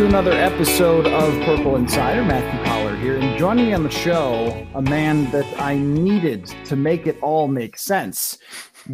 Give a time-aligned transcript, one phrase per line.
[0.00, 2.24] To another episode of Purple Insider.
[2.24, 6.74] Matthew Coller here, and joining me on the show, a man that I needed to
[6.74, 8.38] make it all make sense,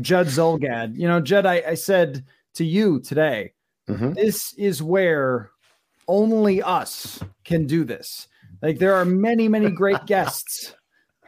[0.01, 0.96] Judd Zulgad.
[0.96, 2.24] You know, Judd, I, I said
[2.55, 3.52] to you today,
[3.88, 4.16] Mhm.
[4.16, 5.52] this is where
[6.09, 8.26] only us can do this.
[8.60, 10.74] Like there are many, many great guests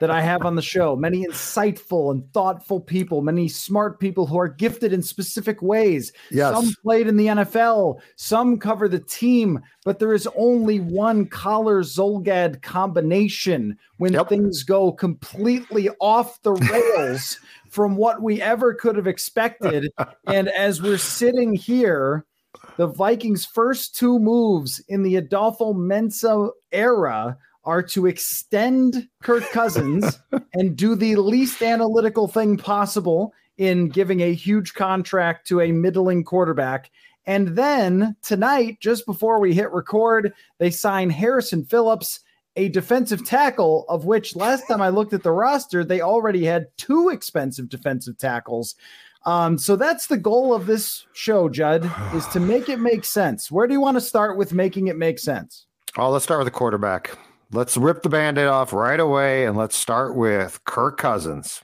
[0.01, 4.39] that I have on the show, many insightful and thoughtful people, many smart people who
[4.39, 6.13] are gifted in specific ways.
[6.31, 6.55] Yes.
[6.55, 11.83] Some played in the NFL, some cover the team, but there is only one Coller
[11.83, 14.29] Zulgad combination when Yep.
[14.29, 16.53] things go completely off the
[16.97, 17.39] rails
[17.71, 19.91] from what we ever could have expected.
[20.27, 22.25] and as we're sitting here,
[22.77, 30.19] the Vikings' first two moves in the Adofo-Mensah era are to extend Kirk Cousins
[30.55, 36.25] and do the least analytical thing possible in giving a huge contract to a middling
[36.25, 36.91] quarterback.
[37.27, 42.20] And then tonight, just before we hit record, they sign Harrison Phillips,
[42.56, 46.69] a defensive tackle, of which last time I looked at the roster, they already had
[46.79, 48.77] two expensive defensive tackles.
[49.27, 53.51] Um, so that's the goal of this show, Judd, is to make it make sense.
[53.51, 55.67] Where do you want to start with making it make sense?
[55.98, 57.19] Oh, let's start with the quarterback.
[57.51, 61.63] Let's rip the band-aid off right away and let's start with Kirk Cousins.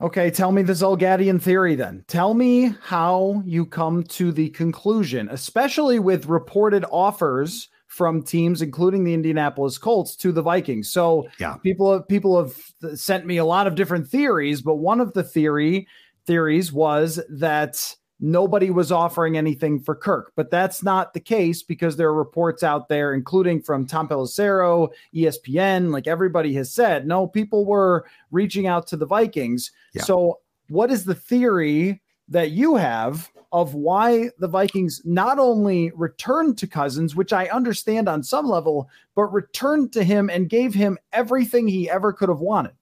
[0.00, 2.04] Okay, tell me the Zulgadian theory then.
[2.06, 9.02] Tell me how you come to the conclusion, especially with reported offers from teams, including
[9.04, 10.90] the Indianapolis Colts, to the Vikings.
[10.90, 11.56] So Yeah.
[11.62, 15.24] people have people have sent me a lot of different theories, but one of the
[15.24, 15.86] theory
[16.26, 21.96] theories was that nobody was offering anything for Kirk, but that's not the case because
[21.96, 27.26] there are reports out there, including from Tom Pelissero, ESPN, like everybody has said, no,
[27.26, 29.70] people were reaching out to the Vikings.
[29.94, 30.02] Yeah.
[30.02, 36.58] So, what is the theory that you have of why the Vikings not only returned
[36.58, 40.98] to Cousins, which I understand on some level, but returned to him and gave him
[41.12, 42.72] everything he ever could have wanted?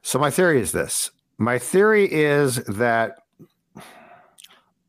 [0.00, 1.10] So my theory is this.
[1.36, 3.18] My theory is that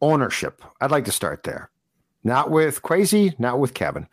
[0.02, 0.64] ownership.
[0.82, 1.70] I'd like to start there.
[2.24, 4.08] Not with Kwesi, not with Kevin.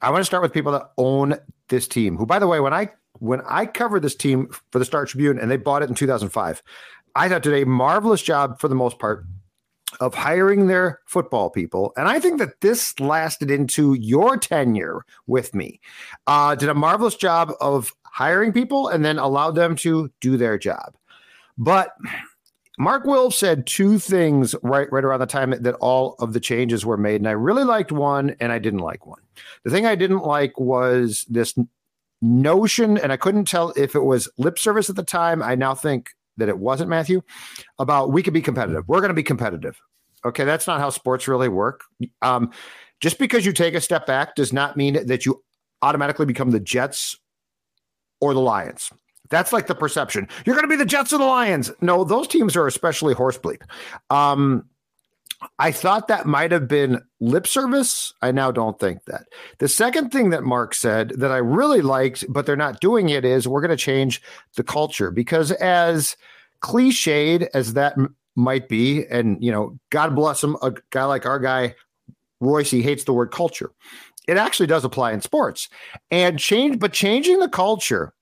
[0.00, 1.36] I want to start with people that own
[1.68, 2.16] this team.
[2.16, 5.38] Who, by the way, when I when I covered this team for the Star Tribune
[5.38, 6.62] and they bought it in 2005,
[7.14, 9.24] I thought did a marvelous job for the most part
[9.98, 11.92] of hiring their football people.
[11.96, 15.80] And I think that this lasted into your tenure with me.
[16.26, 20.58] Uh, did a marvelous job of hiring people and then allowed them to do their
[20.58, 20.94] job.
[21.58, 21.90] But
[22.80, 26.86] Mark Wilf said two things right right around the time that all of the changes
[26.86, 29.20] were made, and I really liked one, and I didn't like one.
[29.64, 31.54] The thing I didn't like was this
[32.22, 35.42] notion, and I couldn't tell if it was lip service at the time.
[35.42, 36.08] I now think
[36.38, 37.20] that it wasn't Matthew
[37.78, 38.88] about we could be competitive.
[38.88, 39.78] We're going to be competitive.
[40.24, 41.82] Okay, that's not how sports really work.
[42.22, 42.50] Um,
[42.98, 45.44] just because you take a step back does not mean that you
[45.82, 47.14] automatically become the Jets
[48.22, 48.90] or the Lions.
[49.30, 50.28] That's like the perception.
[50.44, 51.70] You're going to be the Jets or the Lions.
[51.80, 53.62] No, those teams are especially horse bleep.
[54.10, 54.64] Um,
[55.58, 58.12] I thought that might have been lip service.
[58.20, 59.22] I now don't think that.
[59.58, 63.24] The second thing that Mark said that I really liked, but they're not doing it,
[63.24, 64.20] is we're going to change
[64.56, 66.16] the culture because as
[66.62, 71.24] cliched as that m- might be, and you know, God bless him, a guy like
[71.24, 71.74] our guy
[72.40, 73.70] Royce he hates the word culture.
[74.28, 75.68] It actually does apply in sports,
[76.10, 78.12] and change, but changing the culture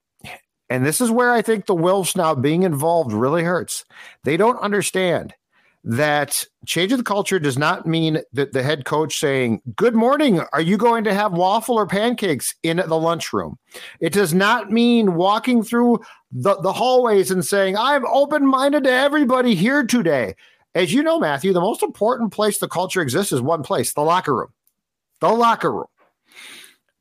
[0.71, 3.85] and this is where I think the Wilfs now being involved really hurts.
[4.25, 5.35] They don't understand
[5.85, 10.41] that change of the culture does not mean that the head coach saying, Good morning,
[10.53, 13.59] are you going to have waffle or pancakes in the lunchroom?
[14.01, 16.01] It does not mean walking through
[16.31, 20.35] the, the hallways and saying, I'm open minded to everybody here today.
[20.75, 24.03] As you know, Matthew, the most important place the culture exists is one place the
[24.03, 24.53] locker room.
[25.21, 25.87] The locker room.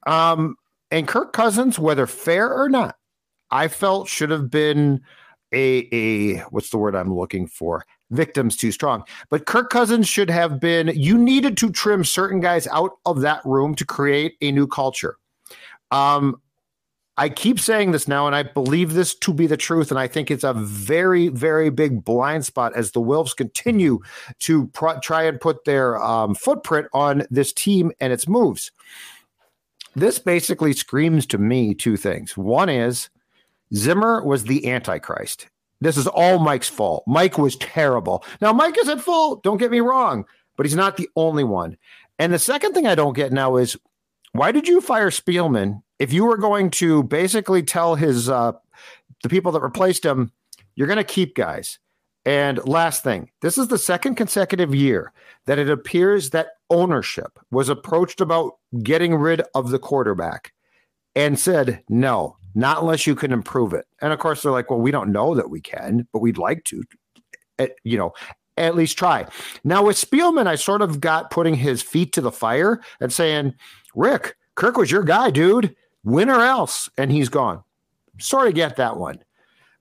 [0.05, 0.55] Um,
[0.89, 2.95] and Kirk Cousins, whether fair or not,
[3.51, 5.01] I felt should have been
[5.53, 9.03] a a what's the word I'm looking for victims too strong.
[9.29, 13.41] But Kirk Cousins should have been, you needed to trim certain guys out of that
[13.45, 15.17] room to create a new culture.
[15.91, 16.41] Um,
[17.19, 19.89] I keep saying this now, and I believe this to be the truth.
[19.89, 23.99] And I think it's a very, very big blind spot as the Wilfs continue
[24.39, 24.69] to
[25.01, 28.71] try and put their um, footprint on this team and its moves.
[29.95, 32.37] This basically screams to me two things.
[32.37, 33.09] One is
[33.73, 35.47] Zimmer was the Antichrist.
[35.79, 37.03] This is all Mike's fault.
[37.05, 38.23] Mike was terrible.
[38.41, 39.43] Now, Mike is at fault.
[39.43, 40.25] Don't get me wrong,
[40.55, 41.77] but he's not the only one.
[42.17, 43.77] And the second thing I don't get now is
[44.31, 48.53] why did you fire Spielman if you were going to basically tell his uh,
[49.23, 50.31] the people that replaced him,
[50.75, 51.79] you're going to keep guys.
[52.25, 55.13] And last thing, this is the second consecutive year
[55.45, 60.51] that it appears that ownership was approached about getting rid of the quarterback
[61.15, 63.85] and said, no, not unless you can improve it.
[64.01, 66.63] And of course, they're like, well, we don't know that we can, but we'd like
[66.65, 66.83] to,
[67.59, 68.13] eh, you know,
[68.57, 69.27] at least try.
[69.63, 73.53] Now with Spielman, I sort of got putting his feet to the fire and saying,
[73.93, 75.75] Rick, Kirk was your guy, dude.
[76.03, 76.89] Win or else.
[76.97, 77.63] And he's gone.
[78.19, 79.19] Sort of get that one.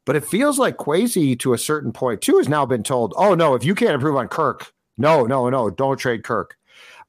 [0.05, 3.34] But it feels like Kwesi to a certain point too has now been told, oh
[3.34, 6.58] no, if you can't improve on Kirk, no, no, no, don't trade Kirk.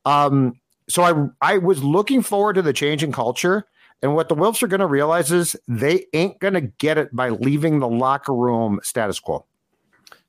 [0.05, 0.53] Um,
[0.87, 3.67] so I I was looking forward to the change in culture
[4.01, 7.15] and what the Wilfs are going to realize is they ain't going to get it
[7.15, 9.45] by leaving the locker room status quo.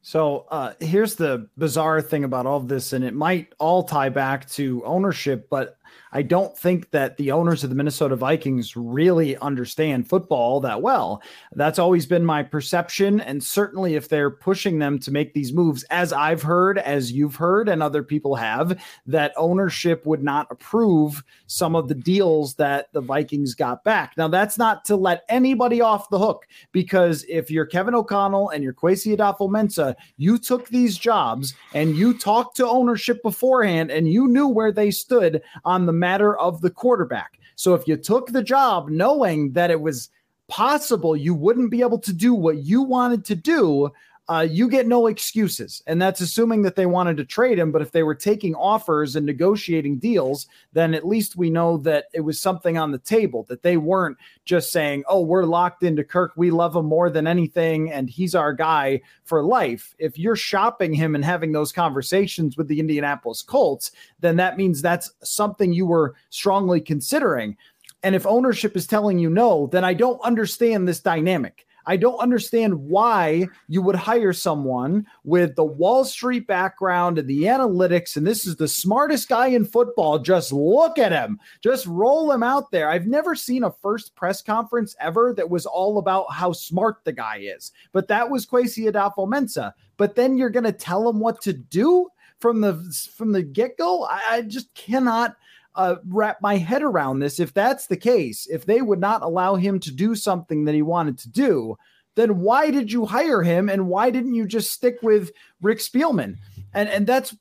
[0.01, 4.09] So uh, here's the bizarre thing about all of this, and it might all tie
[4.09, 5.77] back to ownership, but
[6.13, 11.23] I don't think that the owners of the Minnesota Vikings really understand football that well.
[11.53, 13.21] That's always been my perception.
[13.21, 17.37] And certainly, if they're pushing them to make these moves, as I've heard, as you've
[17.37, 22.93] heard, and other people have, that ownership would not approve some of the deals that
[22.93, 24.15] the Vikings got back.
[24.17, 28.65] Now, that's not to let anybody off the hook, because if you're Kevin O'Connell and
[28.65, 34.29] you're Kwesi Adofo-Mensah, you took these jobs and you talked to ownership beforehand and you
[34.29, 37.39] knew where they stood on the matter of the quarterback.
[37.57, 40.11] So if you took the job knowing that it was
[40.49, 43.91] possible you wouldn't be able to do what you wanted to do,
[44.29, 45.83] uh, you get no excuses.
[45.87, 47.73] And that's assuming that they wanted to trade him.
[47.73, 52.07] But if they were taking offers and negotiating deals, then at least we know that
[52.13, 56.05] it was something on the table, that they weren't just saying, oh, we're locked into
[56.05, 56.33] Kirk.
[56.37, 57.91] We love him more than anything.
[57.91, 59.95] And he's our guy for life.
[59.99, 64.83] If you're shopping him and having those conversations with the Indianapolis Colts, then that means
[64.83, 67.57] that's something you were strongly considering.
[68.03, 71.67] And if ownership is telling you no, then I don't understand this dynamic.
[71.89, 77.45] I don't understand why you would hire someone with the Wall Street background and the
[77.45, 80.19] analytics, and this is the smartest guy in football.
[80.19, 82.91] Just look at him, just roll him out there.
[82.91, 87.13] I've never seen a first press conference ever that was all about how smart the
[87.13, 89.73] guy is, but that was Kwesi Adofo-Mensah.
[89.97, 92.09] But then you're going to tell him what to do
[92.39, 92.75] from the
[93.15, 94.05] from the get go.
[94.05, 95.37] I, I just cannot
[95.79, 97.39] uh, wrap my head around this.
[97.39, 100.83] If that's the case, if they would not allow him to do something that he
[100.83, 101.77] wanted to do,
[102.17, 105.31] then why did you hire him and why didn't you just stick with
[105.63, 106.37] Rick Spielman?
[106.75, 107.35] And and that's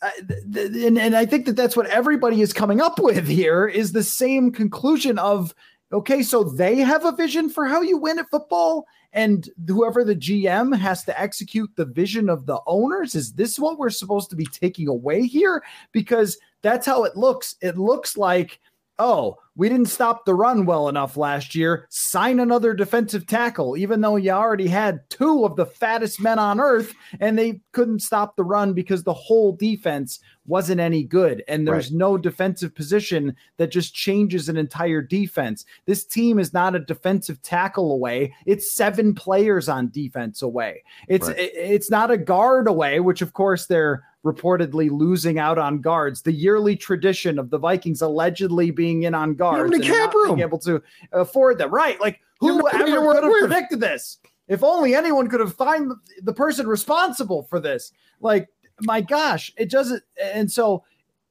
[0.00, 0.10] uh,
[0.56, 4.02] and, and I think that that's what everybody is coming up with here is the
[4.02, 5.54] same conclusion of
[5.92, 10.16] okay, so they have a vision for how you win at football and whoever the
[10.16, 13.14] GM has to execute the vision of the owners.
[13.14, 15.62] Is this what we're supposed to be taking away here?
[15.92, 17.56] Because that's how it looks.
[17.60, 18.60] It looks like,
[18.98, 21.86] oh, we didn't stop the run well enough last year.
[21.90, 26.58] Sign another defensive tackle, even though you already had two of the fattest men on
[26.58, 31.44] earth, and they couldn't stop the run because the whole defense wasn't any good.
[31.48, 31.98] And there's right.
[31.98, 35.66] no defensive position that just changes an entire defense.
[35.84, 38.34] This team is not a defensive tackle away.
[38.46, 40.82] It's seven players on defense away.
[41.08, 41.36] It's right.
[41.38, 46.22] it's not a guard away, which of course they're reportedly losing out on guards.
[46.22, 50.36] The yearly tradition of the Vikings allegedly being in on guards and not room.
[50.36, 51.70] being able to afford them.
[51.70, 52.00] Right?
[52.00, 54.18] Like who ever could have predicted this?
[54.48, 57.92] If only anyone could have find the person responsible for this.
[58.20, 58.48] Like
[58.80, 60.02] my gosh, it doesn't.
[60.22, 60.84] And so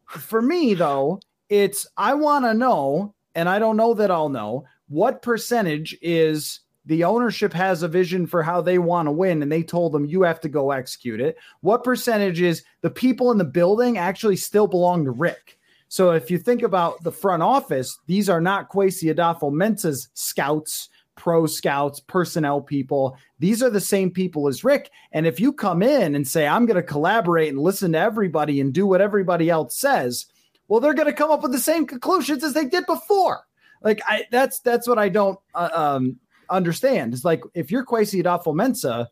[0.08, 1.20] for me though,
[1.50, 6.62] it's I want to know, and I don't know that I'll know what percentage is
[6.92, 10.06] the ownership has a vision for how they want to win and they told them
[10.06, 14.36] you have to go execute it what percentage is the people in the building actually
[14.36, 15.58] still belong to rick
[15.92, 21.46] so if you think about the front office, these are not Kwesi Adofo-Mensah's scouts, pro
[21.46, 23.18] scouts, personnel people.
[23.40, 24.90] These are the same people as Rick.
[25.12, 28.62] And if you come in and say, I'm going to collaborate and listen to everybody
[28.62, 30.28] and do what everybody else says,
[30.70, 33.42] well, they're going to come up with the same conclusions as they did before.
[33.84, 36.20] Like I, that's that's what I don't uh, um,
[36.52, 37.14] understand.
[37.14, 39.08] It's like if you're Kwesi Adofo-Mensah,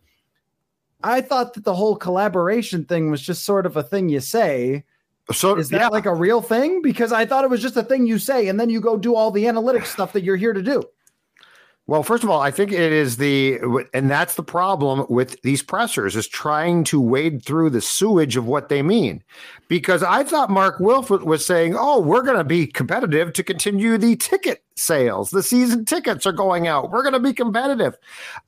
[1.03, 4.84] I thought that the whole collaboration thing was just sort of a thing you say.
[5.31, 5.88] So Is that yeah.
[5.88, 6.81] like a real thing?
[6.81, 9.15] Because I thought it was just a thing you say, and then you go do
[9.15, 10.84] all the analytics stuff that you're here to do.
[11.88, 13.60] Well, first of all, I think it is the,
[13.96, 18.46] and that's the problem with these pressers is trying to wade through the sewage of
[18.46, 19.24] what they mean.
[19.67, 23.98] Because I thought Mark Wilf was saying, oh, we're going to be competitive to continue
[23.98, 25.29] the ticket sales.
[25.31, 26.91] The season tickets are going out.
[26.91, 27.98] We're going to be competitive.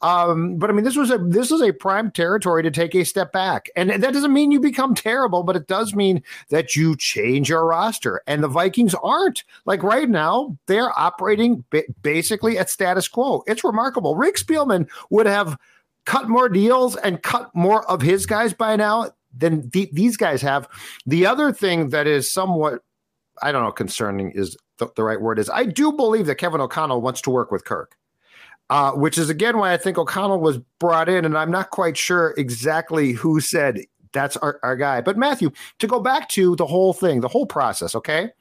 [0.01, 3.03] Um, but I mean, this was a this is a prime territory to take a
[3.03, 6.95] step back, and that doesn't mean you become terrible, but it does mean that you
[6.95, 8.21] change your roster.
[8.27, 13.43] And the Vikings aren't like right now; they're operating ba- basically at status quo.
[13.47, 14.15] It's remarkable.
[14.15, 15.57] Rick Spielman would have
[16.05, 20.41] cut more deals and cut more of his guys by now than the, these guys
[20.41, 20.67] have.
[21.05, 22.83] The other thing that is somewhat
[23.41, 25.49] I don't know, concerning is the, the, right word is.
[25.49, 27.95] I do believe that Kevin O'Connell wants to work with Kirk,
[28.69, 31.97] uh, which is again why I think O'Connell was brought in, and I'm not quite
[31.97, 33.81] sure exactly who said
[34.13, 35.01] that's our, our guy.
[35.01, 38.31] But Matthew, to go back to the whole thing, the whole process, okay?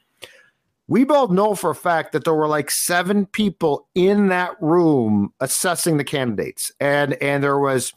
[0.89, 5.33] We both know for a fact that there were like seven people in that room
[5.39, 7.93] assessing the candidates, and and there was,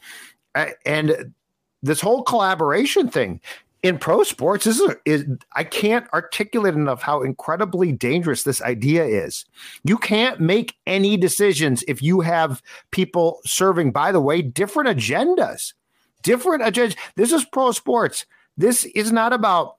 [0.86, 1.34] and
[1.82, 3.40] this whole collaboration thing
[3.84, 9.04] in pro sports this is, is i can't articulate enough how incredibly dangerous this idea
[9.04, 9.44] is
[9.84, 15.74] you can't make any decisions if you have people serving by the way different agendas
[16.22, 18.24] different agendas this is pro sports
[18.56, 19.76] this is not about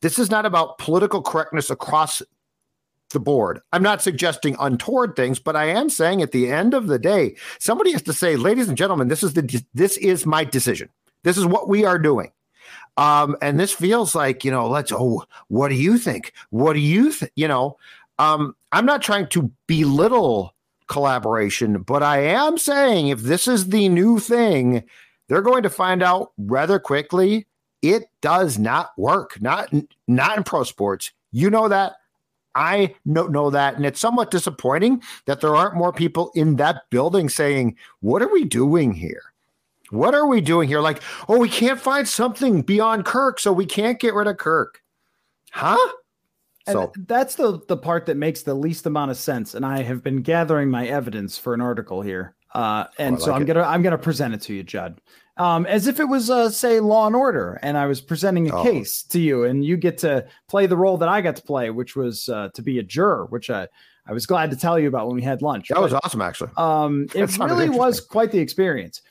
[0.00, 2.22] this is not about political correctness across
[3.12, 3.60] the board.
[3.72, 7.36] I'm not suggesting untoward things, but I am saying at the end of the day,
[7.58, 10.88] somebody has to say, ladies and gentlemen, this is the this is my decision.
[11.22, 12.32] This is what we are doing.
[12.96, 16.32] Um, and this feels like, you know, let's, oh, what do you think?
[16.50, 17.32] What do you think?
[17.36, 17.78] You know,
[18.18, 20.54] um, I'm not trying to belittle
[20.88, 24.84] collaboration, but I am saying if this is the new thing,
[25.28, 27.46] they're going to find out rather quickly
[27.80, 29.40] it does not work.
[29.40, 29.72] Not
[30.06, 31.10] not in pro sports.
[31.32, 31.94] You know that.
[32.54, 33.76] I know, know that.
[33.76, 38.32] And it's somewhat disappointing that there aren't more people in that building saying, What are
[38.32, 39.31] we doing here?
[39.92, 40.80] What are we doing here?
[40.80, 44.82] Like, oh, we can't find something beyond Kirk, so we can't get rid of Kirk.
[45.50, 45.76] Huh?
[46.66, 49.54] So that's the the part that makes the least amount of sense.
[49.54, 52.34] And I have been gathering my evidence for an article here.
[52.54, 53.46] Uh, and oh, like so I'm it.
[53.46, 55.00] gonna I'm gonna present it to you, Judd.
[55.38, 58.56] Um, as if it was uh, say Law and Order, and I was presenting a
[58.56, 58.62] oh.
[58.62, 61.70] case to you, and you get to play the role that I got to play,
[61.70, 63.66] which was uh, to be a juror, which I
[64.06, 65.68] I was glad to tell you about when we had lunch.
[65.68, 66.50] That but, was awesome, actually.
[66.56, 69.02] Um, it really was quite the experience.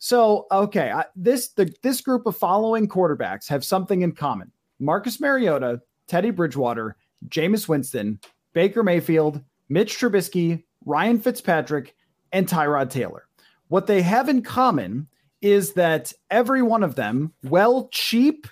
[0.00, 5.20] So, okay, I, this the this group of following quarterbacks have something in common: Marcus
[5.20, 6.96] Mariota, Teddy Bridgewater,
[7.28, 8.18] Jameis Winston,
[8.54, 11.94] Baker Mayfield, Mitch Trubisky, Ryan Fitzpatrick,
[12.32, 13.26] and Tyrod Taylor.
[13.68, 15.06] What they have in common
[15.42, 18.46] is that every one of them, well, cheap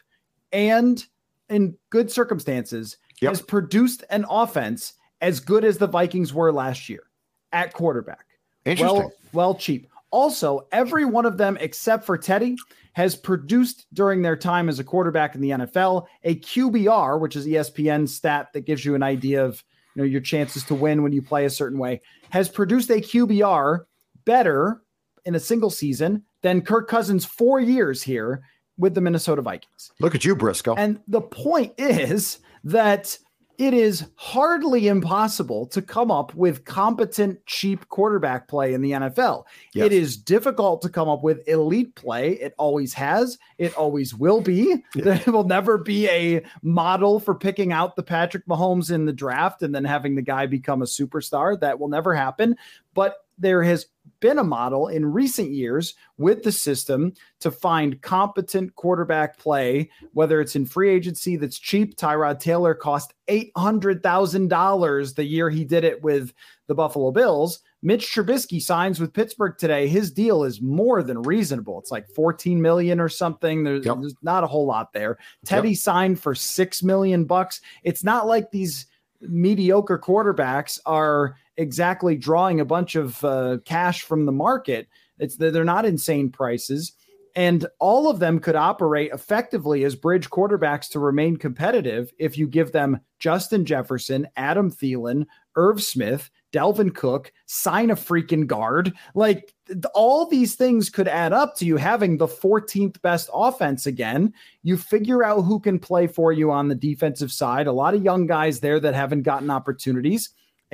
[0.52, 1.02] and
[1.48, 3.30] in good circumstances, yep.
[3.30, 7.04] has produced an offense as good as the Vikings were last year
[7.52, 8.26] at quarterback.
[8.66, 8.98] Interesting.
[8.98, 9.88] Well, well cheap.
[10.10, 12.56] Also, every one of them, except for Teddy,
[12.92, 17.46] has produced during their time as a quarterback in the NFL a QBR, which is
[17.46, 19.62] ESPN stat that gives you an idea of
[19.94, 22.00] you know your chances to win when you play a certain way,
[22.30, 23.84] has produced a QBR
[24.24, 24.82] better
[25.24, 28.42] in a single season than Kirk Cousins' four years here
[28.78, 29.92] with the Minnesota Vikings.
[30.00, 30.74] Look at you, Briscoe.
[30.74, 33.18] And the point is that
[33.58, 39.44] it is hardly impossible to come up with competent, cheap quarterback play in the NFL.
[39.74, 39.86] Yes.
[39.86, 42.34] It is difficult to come up with elite play.
[42.34, 43.36] It always has.
[43.58, 44.84] It always will be.
[44.94, 45.18] Yeah.
[45.18, 49.62] There will never be a model for picking out the Patrick Mahomes in the draft
[49.62, 51.58] and then having the guy become a superstar.
[51.58, 52.56] That will never happen.
[52.94, 53.86] But there has
[54.20, 60.40] been a model in recent years with the system to find competent quarterback play, whether
[60.40, 61.96] it's in free agency that's cheap.
[61.96, 66.32] Tyrod Taylor cost $800,000 the year he did it with
[66.66, 67.60] the Buffalo Bills.
[67.80, 69.86] Mitch Trubisky signs with Pittsburgh today.
[69.86, 71.78] His deal is more than reasonable.
[71.78, 73.62] It's like 14 million or something.
[73.62, 73.98] There's, yep.
[74.00, 75.18] there's not a whole lot there.
[75.44, 75.78] Teddy yep.
[75.78, 77.60] signed for 6 million bucks.
[77.84, 78.86] It's not like these
[79.20, 84.88] mediocre quarterbacks are exactly drawing a bunch of uh, cash from the market.
[85.18, 86.92] It's they're not insane prices,
[87.34, 92.46] and all of them could operate effectively as bridge quarterbacks to remain competitive if you
[92.46, 98.92] give them Justin Jefferson, Adam Thielen, Irv Smith, Dalvin Cook, sign a freaking guard.
[99.14, 99.52] Like
[99.92, 104.32] all these things could add up to you having the 14th best offense again.
[104.62, 107.66] You figure out who can play for you on the defensive side.
[107.66, 110.30] A lot of young guys there that haven't gotten opportunities.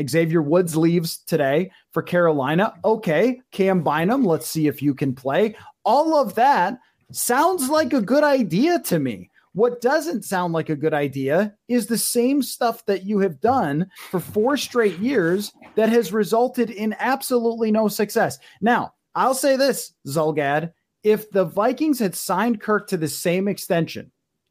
[0.08, 2.74] Xavier Woods leaves today for Carolina.
[2.84, 5.54] Okay, Cam Bynum, let's see if you can play.
[5.84, 6.78] all of that
[7.12, 9.30] sounds like a good idea to me.
[9.52, 13.88] What doesn't sound like a good idea is the same stuff that you have done
[14.10, 18.38] for four straight years that has resulted in absolutely no success.
[18.60, 20.72] Now, I'll say this, Zulgad,
[21.04, 24.10] if the Vikings had signed Kirk to the same extension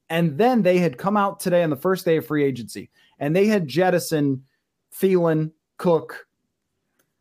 [0.09, 3.35] and then they had come out today on the first day of free agency and
[3.35, 4.41] they had jettisoned
[4.99, 6.27] Thielen, Cook,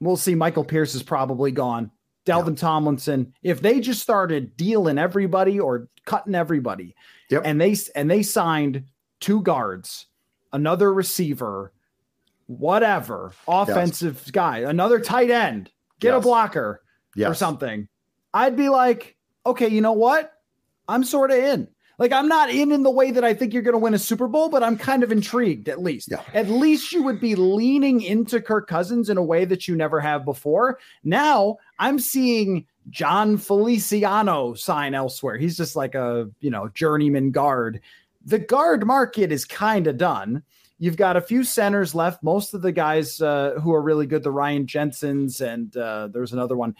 [0.00, 1.90] we'll see Michael Pierce is probably gone.
[2.24, 2.54] Dalvin yeah.
[2.56, 6.94] Tomlinson, if they just started dealing everybody or cutting everybody,
[7.30, 7.42] yep.
[7.44, 8.84] and they and they signed
[9.18, 10.06] two guards,
[10.52, 11.72] another receiver,
[12.46, 14.30] whatever, offensive yes.
[14.30, 16.18] guy, another tight end, get yes.
[16.18, 16.82] a blocker
[17.16, 17.28] yes.
[17.30, 17.88] or something,
[18.32, 20.32] I'd be like, okay, you know what?
[20.88, 21.68] I'm sort of in.
[21.98, 23.98] Like I'm not in in the way that I think you're going to win a
[23.98, 26.08] Super Bowl, but I'm kind of intrigued at least.
[26.10, 26.22] Yeah.
[26.34, 30.00] At least you would be leaning into Kirk Cousins in a way that you never
[30.00, 30.78] have before.
[31.04, 35.36] Now I'm seeing Jon Feliciano sign elsewhere.
[35.36, 37.80] He's just like a, you know, journeyman guard.
[38.24, 40.42] The guard market is kind of done.
[40.78, 42.24] You've got a few centers left.
[42.24, 46.32] Most of the guys uh, who are really good, the Ryan Jensens and uh, there's
[46.32, 46.74] another one,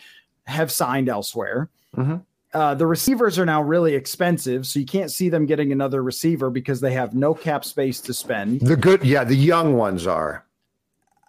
[0.45, 1.69] have signed elsewhere.
[1.97, 2.16] Mm-hmm.
[2.54, 6.50] Uh, the receivers are now really expensive, so you can't see them getting another receiver
[6.50, 8.61] because they have no cap space to spend.
[8.61, 10.44] The good, yeah, the young ones are.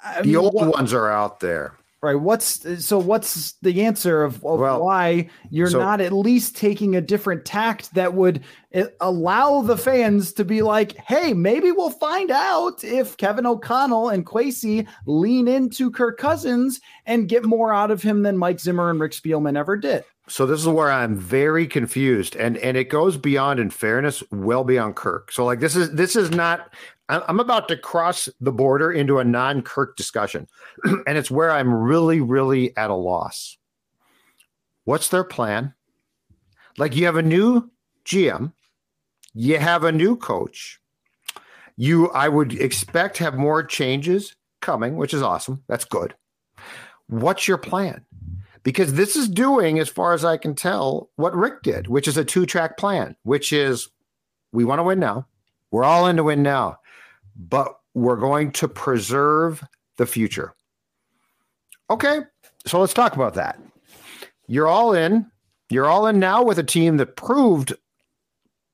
[0.04, 1.74] I the mean, old what, ones are out there.
[2.04, 2.20] Right.
[2.20, 3.00] What's so?
[3.00, 7.46] What's the answer of, of well, why you're so, not at least taking a different
[7.46, 12.84] tact that would eh, allow the fans to be like, "Hey, maybe we'll find out
[12.84, 18.24] if Kevin O'Connell and Kwesi lean into Kirk Cousins and get more out of him
[18.24, 22.36] than Mike Zimmer and Rick Spielman ever did." So this is where I'm very confused,
[22.36, 25.32] and and it goes beyond, in fairness, well beyond Kirk.
[25.32, 26.74] So like this is this is not.
[27.10, 30.48] I'm about to cross the border into a non-Kirk discussion,
[30.84, 33.58] and it's where I'm really, really at a loss.
[34.86, 35.74] What's their plan?
[36.78, 37.70] Like you have a new
[38.06, 38.54] GM,
[39.34, 40.80] you have a new coach.
[41.76, 45.64] You, I would expect, have more changes coming, which is awesome.
[45.68, 46.14] That's good.
[47.08, 48.06] What's your plan?
[48.64, 52.18] Because this is doing, as far as I can tell, what Rick did, which is
[52.18, 53.90] a two track plan, which is
[54.52, 55.28] we want to win now.
[55.72, 56.80] We're all in to win now,
[57.36, 59.64] but we're going to preserve
[59.98, 60.54] the future.
[61.90, 62.20] Okay,
[62.66, 63.60] so let's talk about that.
[64.48, 65.30] You're all in.
[65.70, 67.74] You're all in now with a team that proved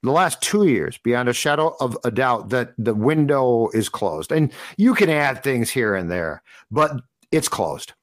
[0.03, 4.31] the last two years, beyond a shadow of a doubt, that the window is closed.
[4.31, 7.93] And you can add things here and there, but it's closed.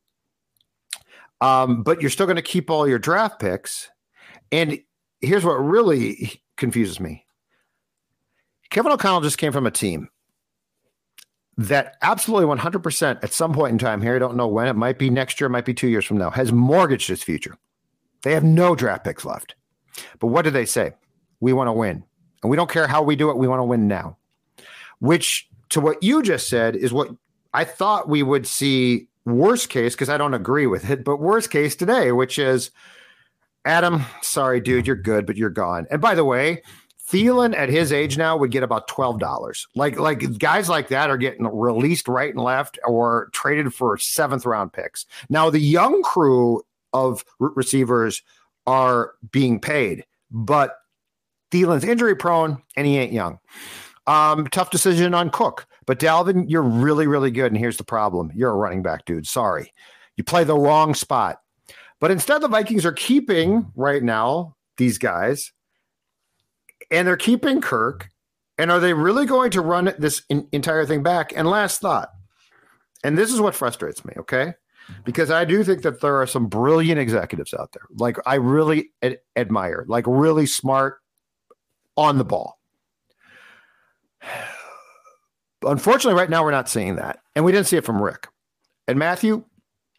[1.41, 3.91] Um, but you're still going to keep all your draft picks.
[4.51, 4.79] And
[5.21, 7.27] here's what really confuses me
[8.71, 10.09] Kevin O'Connell just came from a team
[11.59, 14.99] that absolutely 100% at some point in time here, I don't know when, it might
[14.99, 17.57] be next year, it might be two years from now, has mortgaged its future.
[18.23, 19.55] They have no draft picks left.
[20.19, 20.93] But what do they say?
[21.41, 22.05] We want to win.
[22.43, 24.19] And we don't care how we do it, we want to win now.
[24.99, 27.11] Which, to what you just said, is what
[27.55, 31.51] I thought we would see worst case, because I don't agree with it, but worst
[31.51, 32.71] case today, which is
[33.67, 35.87] Adam, sorry, dude, you're good, but you're gone.
[35.91, 36.63] And by the way,
[37.09, 39.69] Thielen at his age now would get about twelve dollars.
[39.75, 44.47] Like like guys like that are getting released right and left or traded for seventh
[44.47, 45.07] round picks.
[45.29, 46.63] Now the young crew
[46.93, 48.23] of receivers
[48.67, 50.79] are being paid, but
[51.53, 53.39] Thielen's injury prone and he ain't young.
[54.09, 55.67] Um, tough decision on Cook.
[55.87, 57.53] But Dalvin, you're really, really good.
[57.53, 59.27] And here's the problem you're a running back, dude.
[59.27, 59.73] Sorry.
[60.17, 61.41] You play the wrong spot.
[62.01, 65.53] But instead, the Vikings are keeping right now these guys,
[66.91, 68.11] and they're keeping Kirk.
[68.59, 71.33] And are they really going to run this in, entire thing back?
[71.37, 72.09] And last thought,
[73.05, 74.55] and this is what frustrates me, okay?
[75.05, 77.83] Because I do think that there are some brilliant executives out there.
[77.99, 80.99] Like I really ad- admire, like really smart
[81.97, 82.59] on the ball
[85.67, 88.29] unfortunately, right now we're not seeing that, and we didn't see it from Rick
[88.87, 89.45] and Matthew.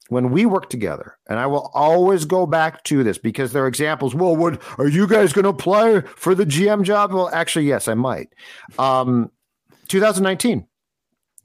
[0.10, 3.68] When we work together, and I will always go back to this because there are
[3.68, 4.16] examples.
[4.16, 7.12] Well, what are you guys going to apply for the GM job?
[7.12, 8.30] Well, actually, yes, I might.
[8.80, 9.30] Um,
[9.90, 10.66] 2019,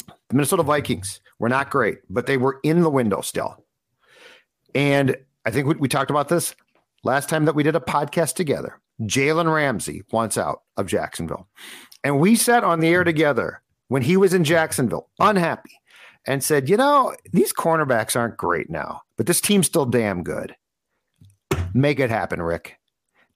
[0.07, 3.65] the Minnesota Vikings were not great, but they were in the window still.
[4.77, 6.55] And I think we, we talked about this
[7.03, 8.81] last time that we did a podcast together.
[9.03, 11.49] Jalen Ramsey wants out of Jacksonville.
[12.05, 15.79] And we sat on the air together when he was in Jacksonville, unhappy,
[16.27, 20.57] and said, You know, these cornerbacks aren't great now, but this team's still damn good.
[21.75, 22.79] Make it happen, Rick.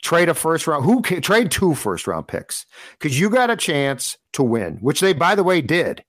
[0.03, 0.87] Trade a first round.
[0.87, 5.01] Who can, trade two first round picks because you got a chance to win, which
[5.01, 6.03] they, by the way, did.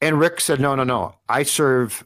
[0.00, 1.14] And Rick said, No, no, no.
[1.28, 2.02] I serve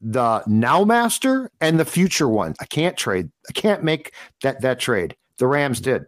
[0.00, 2.54] the now master and the future one.
[2.60, 3.28] I can't trade.
[3.48, 5.16] I can't make that that trade.
[5.38, 6.06] The Rams did.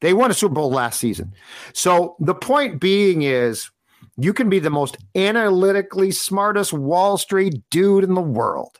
[0.00, 1.32] They won a Super Bowl last season.
[1.72, 3.70] So the point being is
[4.16, 8.78] you can be the most analytically smartest Wall Street dude in the world.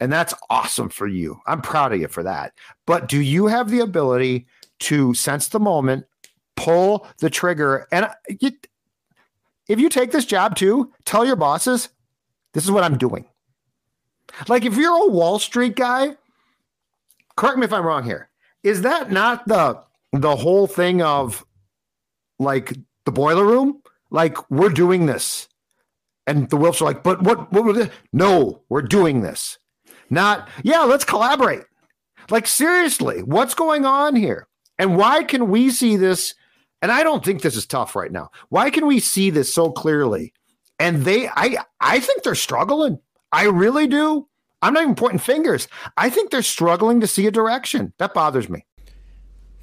[0.00, 1.40] And that's awesome for you.
[1.46, 2.54] I'm proud of you for that.
[2.86, 4.46] But do you have the ability
[4.80, 6.06] to sense the moment,
[6.56, 7.86] pull the trigger?
[7.92, 8.08] And
[9.68, 11.90] if you take this job too, tell your bosses,
[12.54, 13.26] this is what I'm doing.
[14.48, 16.16] Like if you're a Wall Street guy,
[17.36, 18.30] correct me if I'm wrong here.
[18.62, 21.44] Is that not the the whole thing of
[22.38, 23.82] like the boiler room?
[24.10, 25.48] Like we're doing this.
[26.26, 27.90] And the Wilfs are like, but what what it?
[28.12, 29.58] No, we're doing this.
[30.10, 31.62] Not, yeah, let's collaborate.
[32.30, 34.48] Like seriously, what's going on here?
[34.78, 36.34] And why can we see this?
[36.82, 38.30] And I don't think this is tough right now.
[38.48, 40.32] Why can we see this so clearly?
[40.78, 42.98] And they I I think they're struggling.
[43.32, 44.26] I really do.
[44.62, 45.68] I'm not even pointing fingers.
[45.96, 47.92] I think they're struggling to see a direction.
[47.98, 48.66] That bothers me.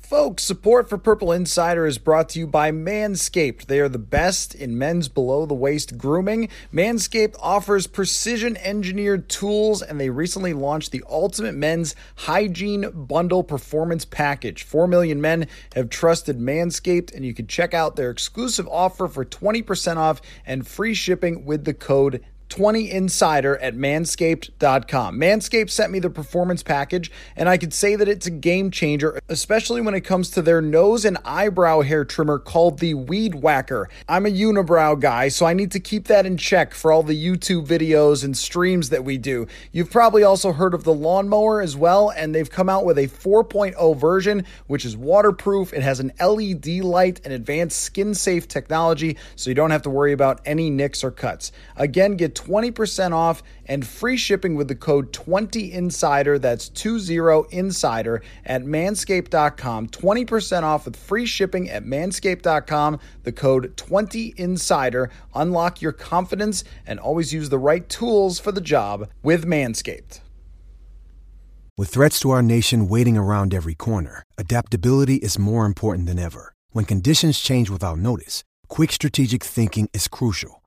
[0.08, 3.66] Folks, support for Purple Insider is brought to you by Manscaped.
[3.66, 6.48] They are the best in men's below the waist grooming.
[6.74, 14.06] Manscaped offers precision engineered tools, and they recently launched the Ultimate Men's Hygiene Bundle Performance
[14.06, 14.64] Package.
[14.64, 19.26] 4 million men have trusted Manscaped, and you can check out their exclusive offer for
[19.26, 25.20] 20% off and free shipping with the code 20 insider at manscaped.com.
[25.20, 29.20] Manscaped sent me the performance package, and I could say that it's a game changer,
[29.28, 33.90] especially when it comes to their nose and eyebrow hair trimmer called the Weed Whacker.
[34.08, 37.22] I'm a unibrow guy, so I need to keep that in check for all the
[37.22, 39.48] YouTube videos and streams that we do.
[39.72, 43.08] You've probably also heard of the lawnmower as well, and they've come out with a
[43.08, 45.74] 4.0 version, which is waterproof.
[45.74, 49.90] It has an LED light and advanced skin safe technology, so you don't have to
[49.90, 51.52] worry about any nicks or cuts.
[51.76, 56.40] Again, get 20% off and free shipping with the code 20insider.
[56.40, 59.88] That's 20insider at manscaped.com.
[59.88, 63.00] 20% off with free shipping at manscaped.com.
[63.24, 65.10] The code 20insider.
[65.34, 70.22] Unlock your confidence and always use the right tools for the job with Manscaped.
[71.78, 76.54] With threats to our nation waiting around every corner, adaptability is more important than ever.
[76.72, 80.64] When conditions change without notice, quick strategic thinking is crucial.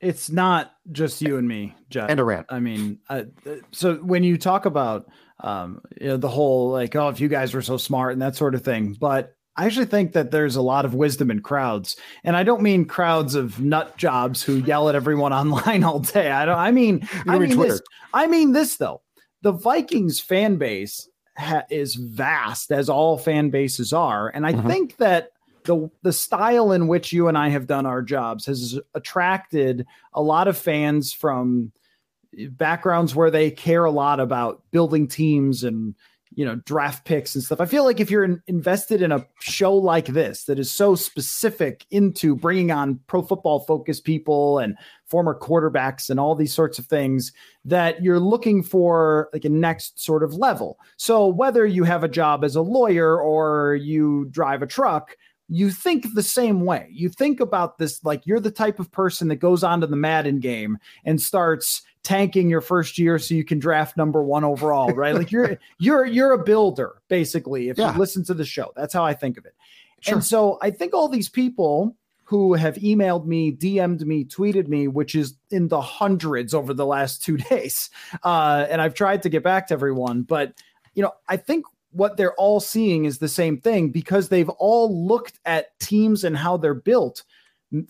[0.00, 2.10] it's not just you and me, Jeff.
[2.10, 2.46] And a rant.
[2.50, 3.24] I mean, uh,
[3.72, 5.08] so when you talk about
[5.40, 8.36] um, you know, the whole like, oh, if you guys were so smart and that
[8.36, 11.96] sort of thing, but I actually think that there's a lot of wisdom in crowds,
[12.24, 16.30] and I don't mean crowds of nut jobs who yell at everyone online all day.
[16.30, 16.58] I don't.
[16.58, 17.80] I mean, I mean this.
[18.12, 19.02] I mean this though.
[19.42, 24.68] The Vikings fan base ha- is vast, as all fan bases are, and I mm-hmm.
[24.68, 25.30] think that
[25.66, 30.22] the the style in which you and I have done our jobs has attracted a
[30.22, 31.72] lot of fans from
[32.50, 35.94] backgrounds where they care a lot about building teams and
[36.34, 37.60] you know draft picks and stuff.
[37.60, 40.94] I feel like if you're in, invested in a show like this that is so
[40.94, 44.76] specific into bringing on pro football focused people and
[45.06, 47.32] former quarterbacks and all these sorts of things
[47.64, 50.78] that you're looking for like a next sort of level.
[50.96, 55.16] So whether you have a job as a lawyer or you drive a truck,
[55.48, 56.88] you think the same way.
[56.90, 60.40] You think about this like you're the type of person that goes onto the Madden
[60.40, 65.14] game and starts tanking your first year so you can draft number one overall, right?
[65.14, 67.68] like you're you're you're a builder basically.
[67.68, 67.92] If yeah.
[67.92, 69.54] you listen to the show, that's how I think of it.
[70.00, 70.14] Sure.
[70.14, 74.88] And so I think all these people who have emailed me, DM'd me, tweeted me,
[74.88, 77.88] which is in the hundreds over the last two days,
[78.24, 80.54] uh, and I've tried to get back to everyone, but
[80.94, 85.06] you know, I think what they're all seeing is the same thing because they've all
[85.06, 87.24] looked at teams and how they're built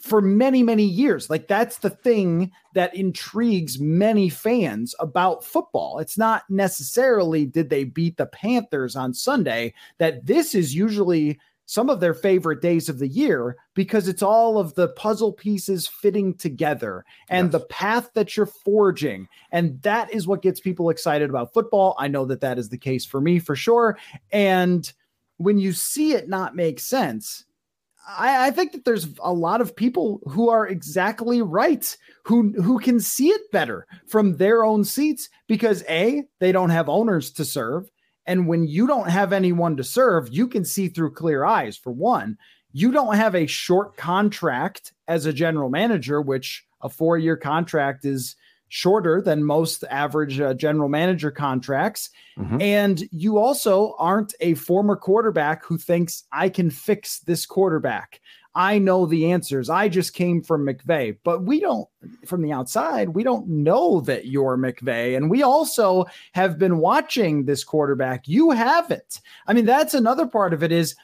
[0.00, 1.28] for many many years.
[1.28, 5.98] Like that's the thing that intrigues many fans about football.
[5.98, 11.90] It's not necessarily did they beat the panthers on sunday that this is usually some
[11.90, 16.32] of their favorite days of the year because it's all of the puzzle pieces fitting
[16.34, 17.52] together and yes.
[17.52, 19.28] the path that you're forging.
[19.50, 21.96] And that is what gets people excited about football.
[21.98, 23.98] I know that that is the case for me for sure.
[24.32, 24.90] And
[25.38, 27.44] when you see it not make sense,
[28.06, 32.78] I, I, think that there's a lot of people who are exactly right, who who
[32.78, 37.44] can see it better from their own seats because a they don't have owners to
[37.44, 37.90] serve,
[38.26, 41.76] and when you don't have anyone to serve, you can see through clear eyes.
[41.76, 42.36] For one,
[42.72, 48.04] you don't have a short contract as a general manager, which a four year contract
[48.04, 48.36] is
[48.68, 52.10] shorter than most average uh, general manager contracts.
[52.38, 52.60] Mm-hmm.
[52.60, 58.20] And you also aren't a former quarterback who thinks I can fix this quarterback.
[58.56, 59.68] I know the answers.
[59.68, 61.86] I just came from McVay, but we don't,
[62.24, 65.14] from the outside, we don't know that you're McVay.
[65.14, 68.26] And we also have been watching this quarterback.
[68.26, 69.20] You haven't.
[69.46, 70.96] I mean, that's another part of it is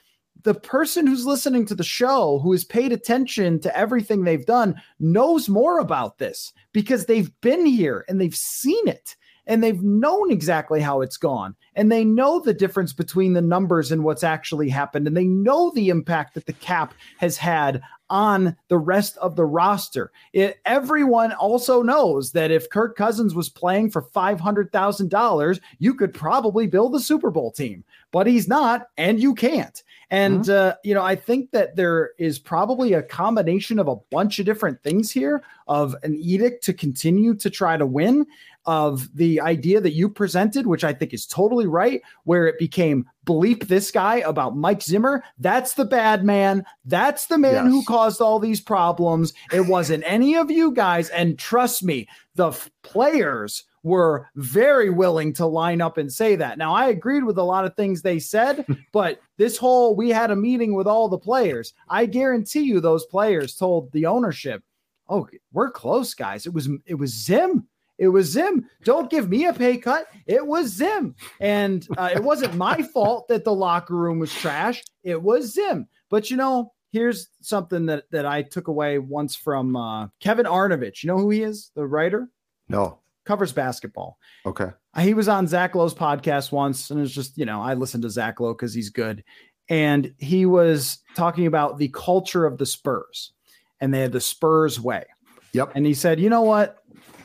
[0.45, 4.81] the person who's listening to the show, who has paid attention to everything they've done,
[4.99, 9.15] knows more about this because they've been here and they've seen it
[9.47, 13.91] and they've known exactly how it's gone and they know the difference between the numbers
[13.91, 18.55] and what's actually happened and they know the impact that the cap has had on
[18.69, 20.13] the rest of the roster.
[20.35, 26.67] It, everyone also knows that if Kirk Cousins was playing for $500,000, you could probably
[26.67, 29.83] build a Super Bowl team, but he's not and you can't.
[30.11, 30.69] And, mm-hmm.
[30.69, 34.45] uh, you know, I think that there is probably a combination of a bunch of
[34.45, 38.27] different things here of an edict to continue to try to win
[38.67, 43.09] of the idea that you presented, which I think is totally right, where it became
[43.25, 45.25] bleep this guy about Mike Zimmer.
[45.39, 46.65] That's the bad man.
[46.85, 47.73] That's the man yes.
[47.73, 49.33] who caused all these problems.
[49.51, 51.09] It wasn't any of you guys.
[51.09, 56.59] And trust me, the f- players were very willing to line up and say that.
[56.59, 60.31] Now, I agreed with a lot of things they said, but this whole we had
[60.31, 61.75] a meeting with all the players.
[61.89, 64.63] I guarantee you, those players told the ownership,
[65.09, 66.47] "Oh, we're close, guys.
[66.47, 67.67] It was it was Zim.
[67.99, 68.69] It was Zim.
[68.83, 70.07] Don't give me a pay cut.
[70.27, 71.15] It was Zim.
[71.41, 74.83] And uh, it wasn't my fault that the locker room was trash.
[75.05, 75.87] It was Zim.
[76.11, 81.05] But you know, here's something that, that I took away once from uh, Kevin Arnovitz.
[81.05, 81.71] You know who he is?
[81.75, 82.29] The writer?
[82.69, 82.99] No.
[83.25, 84.19] Covers basketball.
[84.45, 84.71] Okay.
[85.01, 88.11] He was on Zach Lowe's podcast once, and it's just, you know, I listen to
[88.11, 89.23] Zach Lowe because he's good.
[89.69, 93.33] And he was talking about the culture of the Spurs,
[93.81, 95.05] and they had the Spurs way.
[95.53, 95.73] Yep.
[95.75, 96.79] And he said, you know what?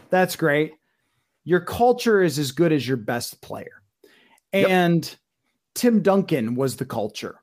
[0.09, 0.73] That's great.
[1.43, 3.81] Your culture is as good as your best player.
[4.53, 5.15] And yep.
[5.75, 7.41] Tim Duncan was the culture.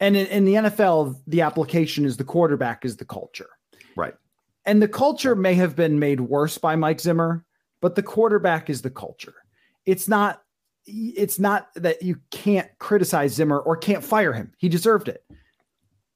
[0.00, 3.50] And in, in, the NFL, the application is the quarterback is the culture.
[3.96, 4.14] Right.
[4.64, 7.44] And the culture may have been made worse by Mike Zimmer,
[7.82, 9.34] but the quarterback is the culture.
[9.84, 10.40] It's not
[10.86, 14.52] it's not that you can't criticize Zimmer or can't fire him.
[14.56, 15.22] He deserved it.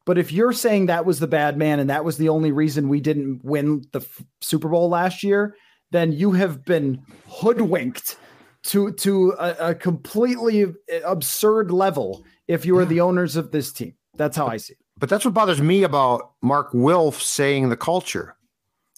[0.06, 2.88] But if you're saying that was the bad man and that was the only reason
[2.88, 5.56] we didn't win the f- Super Bowl last year,
[5.90, 8.16] then you have been hoodwinked
[8.64, 10.72] to to a, a completely
[11.04, 13.94] absurd level if you are the owners of this team.
[14.14, 14.78] That's how I see it.
[14.98, 18.36] But that's what bothers me about Mark Wilf saying the culture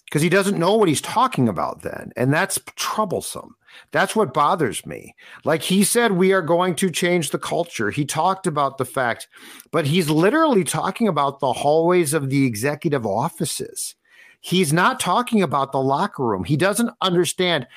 [0.09, 2.11] because he doesn't know what he's talking about then.
[2.17, 3.55] And that's troublesome.
[3.91, 5.13] That's what bothers me.
[5.45, 7.91] Like he said, we are going to change the culture.
[7.91, 9.27] He talked about the fact,
[9.71, 13.95] but he's literally talking about the hallways of the executive offices.
[14.41, 16.43] He's not talking about the locker room.
[16.43, 17.67] He doesn't understand.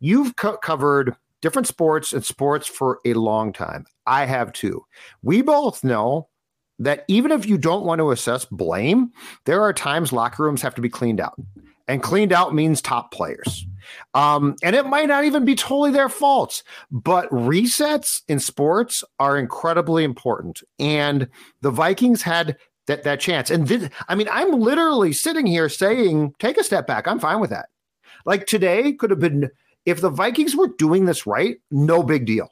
[0.00, 3.86] You've co- covered different sports and sports for a long time.
[4.06, 4.84] I have too.
[5.22, 6.28] We both know
[6.78, 9.12] that even if you don't want to assess blame,
[9.44, 11.34] there are times locker rooms have to be cleaned out.
[11.86, 13.66] And cleaned out means top players.
[14.12, 19.38] Um, and it might not even be totally their faults, but resets in sports are
[19.38, 20.62] incredibly important.
[20.78, 21.28] And
[21.62, 23.50] the Vikings had that that chance.
[23.50, 27.06] And this, I mean, I'm literally sitting here saying, take a step back.
[27.06, 27.68] I'm fine with that.
[28.26, 29.50] Like today could have been
[29.86, 32.50] if the Vikings were doing this right, no big deal.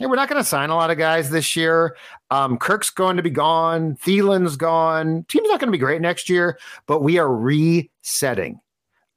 [0.00, 1.94] Hey, we're not going to sign a lot of guys this year.
[2.30, 3.96] Um, Kirk's going to be gone.
[3.96, 5.26] Thielen's gone.
[5.28, 8.60] Team's not going to be great next year, but we are resetting.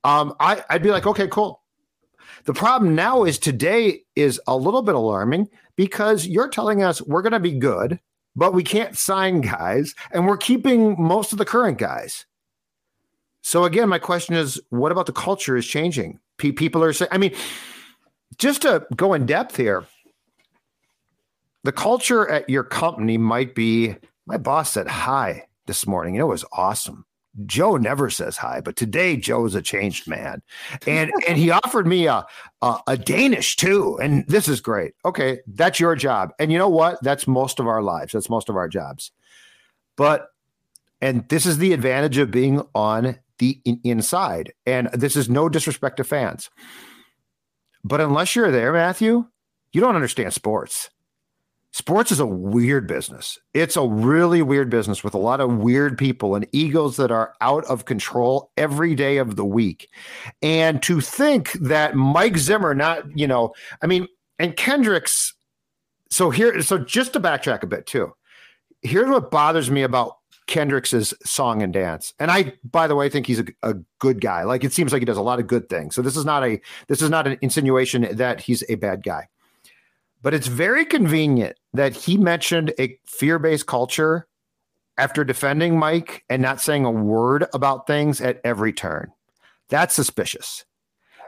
[0.04, 1.62] Um, I, I'd be like, okay, cool.
[2.44, 7.22] The problem now is today is a little bit alarming because you're telling us we're
[7.22, 8.00] going to be good
[8.36, 12.26] but we can't sign guys and we're keeping most of the current guys.
[13.42, 16.20] So again, my question is, what about the culture is changing?
[16.38, 17.34] people are saying, I mean,
[18.38, 19.86] just to go in depth here,
[21.64, 23.96] the culture at your company might be.
[24.26, 26.16] My boss said hi this morning.
[26.16, 27.06] It was awesome.
[27.46, 30.42] Joe never says hi, but today Joe is a changed man,
[30.86, 32.26] and and he offered me a,
[32.62, 34.94] a, a Danish too, and this is great.
[35.04, 37.02] Okay, that's your job, and you know what?
[37.02, 38.14] That's most of our lives.
[38.14, 39.12] That's most of our jobs.
[39.96, 40.28] But
[41.02, 45.50] and this is the advantage of being on the in- inside, and this is no
[45.50, 46.52] disrespect to fans,
[47.84, 49.26] but unless you're there, Matthew,
[49.72, 50.92] you don't understand sports
[51.74, 53.38] sports is a weird business.
[53.54, 57.34] It's a really weird business with a lot of weird people and egos that are
[57.42, 59.90] out of control every day of the week.
[60.42, 64.08] And to think that Mike Zimmer, not, you know, I mean,
[64.40, 65.34] and Kendricks.
[66.10, 68.14] So here, so just to backtrack a bit too,
[68.84, 72.14] here's what bothers me about Kendricks's song and dance.
[72.20, 74.44] And I, by the way, think he's a, a, good guy.
[74.44, 75.96] Like it seems like he does a lot of good things.
[75.96, 79.30] So this is not a this is not an insinuation that he's a bad guy.
[80.24, 84.26] But it's very convenient that he mentioned a fear based culture
[84.98, 89.12] after defending Mike and not saying a word about things at every turn.
[89.70, 90.66] That's suspicious.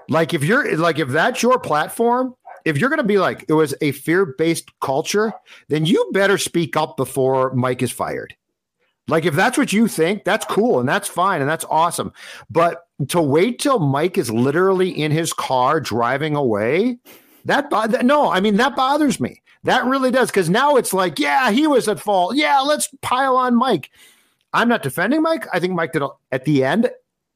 [0.08, 3.54] Like if you're like if that's your platform, if you're going to be like it
[3.54, 5.34] was a fear-based culture,
[5.68, 8.36] then you better speak up before Mike is fired.
[9.08, 12.14] Like if that's what you think, that's cool and that's fine and that's awesome.
[12.50, 17.00] But to wait till Mike is literally in his car driving away
[17.46, 17.70] that,
[18.04, 19.42] no, I mean, that bothers me.
[19.64, 20.30] That really does.
[20.30, 22.36] Because now it's like, yeah, he was at fault.
[22.36, 23.90] Yeah, let's pile on Mike.
[24.54, 25.48] I'm not defending Mike.
[25.54, 26.90] I think Mike did at the end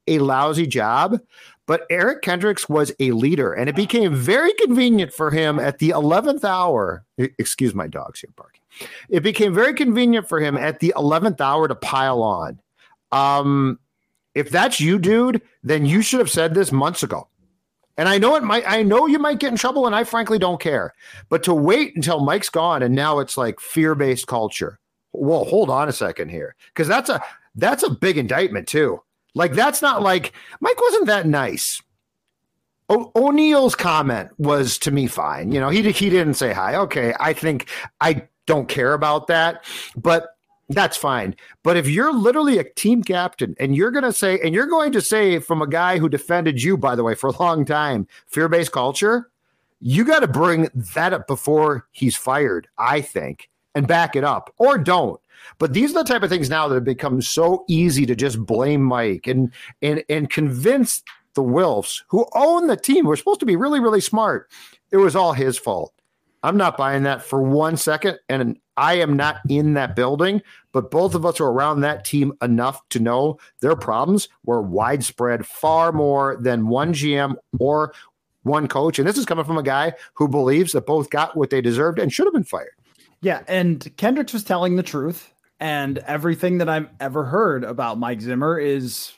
[0.07, 1.19] a lousy job,
[1.65, 5.89] but Eric Kendricks was a leader, and it became very convenient for him at the
[5.89, 7.03] 11th hour.
[7.17, 8.61] Excuse my dogs here barking.
[9.09, 12.59] It became very convenient for him at the 11th hour to pile on.
[13.11, 13.79] Um,
[14.33, 17.27] if that's you, dude, then you should have said this months ago.
[17.99, 20.39] And I know it might, I know you might get in trouble, and I frankly
[20.39, 20.93] don't care.
[21.27, 24.79] But to wait until Mike's gone and now it's like fear based culture.
[25.11, 27.21] Well, hold on a second here, because that's a
[27.55, 29.03] that's a big indictment too.
[29.35, 30.31] Like that's not like
[30.61, 31.81] Mike wasn't that nice.
[32.87, 35.51] O- O'Neill's comment was to me fine.
[35.51, 36.75] You know, he he didn't say hi.
[36.75, 37.67] Okay, I think
[37.99, 39.65] I don't care about that,
[39.97, 40.37] but
[40.69, 41.35] that's fine.
[41.63, 44.91] But if you're literally a team captain and you're going to say, and you're going
[44.91, 48.07] to say from a guy who defended you, by the way, for a long time,
[48.27, 49.29] fear based culture,
[49.81, 54.53] you got to bring that up before he's fired, I think, and back it up
[54.57, 55.19] or don't.
[55.57, 58.45] But these are the type of things now that have become so easy to just
[58.45, 59.51] blame Mike and
[59.81, 61.01] and and convince
[61.33, 63.05] the Wilfs who own the team.
[63.05, 64.51] We're supposed to be really, really smart.
[64.91, 65.93] It was all his fault.
[66.43, 68.19] I'm not buying that for one second.
[68.29, 72.33] And I am not in that building, but both of us are around that team
[72.41, 77.93] enough to know their problems were widespread far more than one GM or
[78.43, 78.99] one coach.
[78.99, 81.99] And this is coming from a guy who believes that both got what they deserved
[81.99, 82.71] and should have been fired.
[83.21, 83.41] Yeah.
[83.47, 85.33] And Kendricks was telling the truth.
[85.59, 89.11] And everything that I've ever heard about Mike Zimmer is,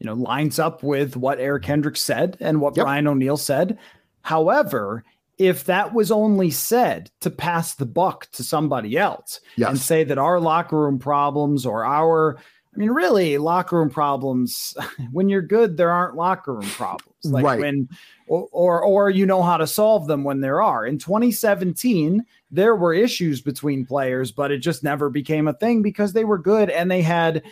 [0.00, 2.84] you know, lines up with what Eric Kendricks said and what yep.
[2.84, 3.78] Brian O'Neill said.
[4.22, 5.04] However,
[5.38, 9.70] if that was only said to pass the buck to somebody else yes.
[9.70, 12.38] and say that our locker room problems or our
[12.74, 14.76] I mean, really, locker room problems.
[15.10, 17.24] When you're good, there aren't locker room problems.
[17.24, 17.58] Like right.
[17.58, 17.88] when,
[18.28, 20.86] or, or, or you know how to solve them when there are.
[20.86, 26.12] In 2017, there were issues between players, but it just never became a thing because
[26.12, 27.42] they were good and they had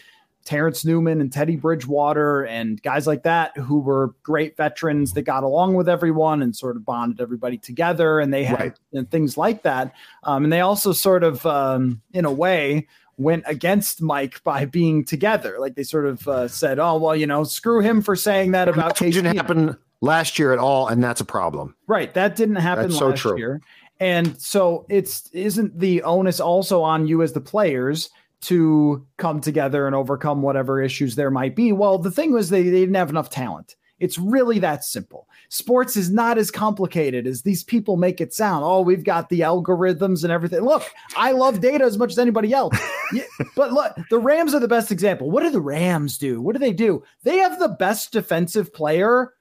[0.47, 5.43] Terrence Newman and Teddy Bridgewater and guys like that who were great veterans that got
[5.43, 8.21] along with everyone and sort of bonded everybody together.
[8.21, 8.79] And they had right.
[8.93, 9.93] and things like that.
[10.23, 12.87] Um, and they also sort of, um, in a way,
[13.19, 15.57] went against Mike by being together.
[15.59, 18.69] Like they sort of uh, said, "Oh well, you know, screw him for saying that
[18.69, 21.75] about." That didn't happen last year at all, and that's a problem.
[21.87, 23.61] Right, that didn't happen that's last so year,
[24.01, 28.11] and so it's isn't the onus also on you as the players
[28.43, 31.73] to come together and overcome whatever issues there might be.
[31.73, 33.77] Well, the thing was they, they didn't have enough talent.
[33.99, 35.27] It's really that simple.
[35.49, 38.63] Sports is not as complicated as these people make it sound.
[38.63, 40.61] Oh, we've got the algorithms and everything.
[40.61, 40.83] Look,
[41.17, 42.79] I love data as much as anybody else.
[43.13, 43.23] yeah,
[43.57, 45.31] but look, the Rams are the best example.
[45.31, 46.43] What do the Rams do?
[46.43, 47.03] What do they do?
[47.23, 49.33] They have the best defensive player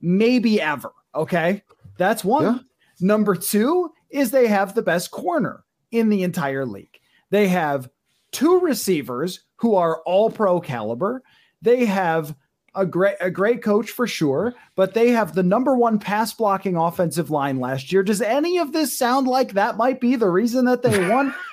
[0.00, 0.92] maybe ever.
[1.16, 1.62] Okay.
[1.98, 2.44] That's one.
[2.44, 2.58] Yeah.
[3.00, 7.00] Number two is they have the best corner in the entire league.
[7.30, 7.88] They have
[8.34, 11.22] two receivers who are all pro caliber.
[11.62, 12.34] They have
[12.74, 16.76] a great a great coach for sure, but they have the number one pass blocking
[16.76, 18.02] offensive line last year.
[18.02, 21.34] Does any of this sound like that might be the reason that they won?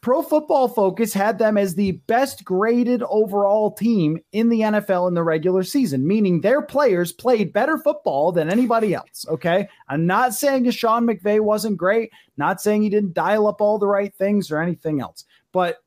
[0.00, 5.14] Pro Football Focus had them as the best graded overall team in the NFL in
[5.14, 9.26] the regular season, meaning their players played better football than anybody else.
[9.28, 9.68] Okay.
[9.88, 13.86] I'm not saying Sean McVay wasn't great, not saying he didn't dial up all the
[13.86, 15.80] right things or anything else, but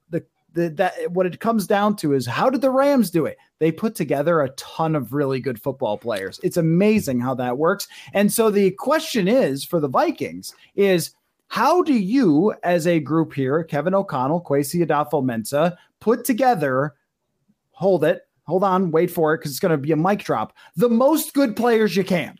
[0.53, 3.37] the, that what it comes down to is how did the Rams do it?
[3.59, 6.39] They put together a ton of really good football players.
[6.43, 7.87] It's amazing how that works.
[8.13, 11.11] And so the question is for the Vikings is
[11.47, 16.95] how do you, as a group here, Kevin O'Connell, Kwesi Adofo-Mensah, put together,
[17.71, 20.53] hold it, hold on, wait for it, because it's going to be a mic drop,
[20.75, 22.37] the most good players you can.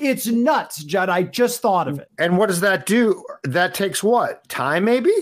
[0.00, 1.10] It's nuts, Judd.
[1.10, 2.08] I just thought of it.
[2.18, 3.22] And what does that do?
[3.44, 4.48] That takes what?
[4.48, 5.12] Time, maybe?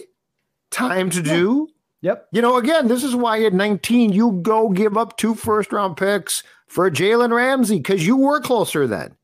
[0.71, 1.69] Time to do?
[2.03, 2.29] Yep.
[2.33, 5.97] You know, again, this is why at 19 you go give up two first round
[5.97, 9.17] picks for Jalen Ramsey because you were closer then.